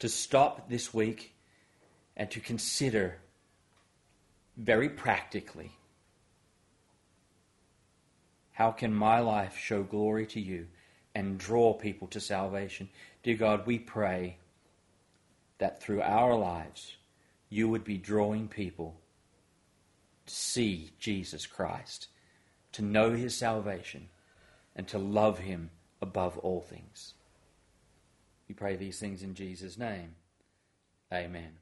To 0.00 0.08
stop 0.08 0.68
this 0.68 0.92
week 0.92 1.34
and 2.16 2.30
to 2.32 2.40
consider 2.40 3.18
very 4.56 4.88
practically 4.88 5.72
how 8.58 8.72
can 8.72 8.92
my 8.92 9.20
life 9.20 9.56
show 9.56 9.84
glory 9.84 10.26
to 10.26 10.40
you 10.40 10.66
and 11.14 11.38
draw 11.38 11.72
people 11.72 12.08
to 12.08 12.18
salvation? 12.18 12.88
Dear 13.22 13.36
God, 13.36 13.66
we 13.66 13.78
pray 13.78 14.38
that 15.58 15.80
through 15.80 16.02
our 16.02 16.34
lives 16.34 16.97
you 17.48 17.68
would 17.68 17.84
be 17.84 17.98
drawing 17.98 18.48
people 18.48 19.00
to 20.26 20.34
see 20.34 20.92
Jesus 20.98 21.46
Christ, 21.46 22.08
to 22.72 22.82
know 22.82 23.12
his 23.12 23.34
salvation, 23.34 24.08
and 24.76 24.86
to 24.88 24.98
love 24.98 25.38
him 25.38 25.70
above 26.00 26.38
all 26.38 26.60
things. 26.60 27.14
We 28.48 28.54
pray 28.54 28.76
these 28.76 28.98
things 28.98 29.22
in 29.22 29.34
Jesus' 29.34 29.78
name. 29.78 30.14
Amen. 31.12 31.52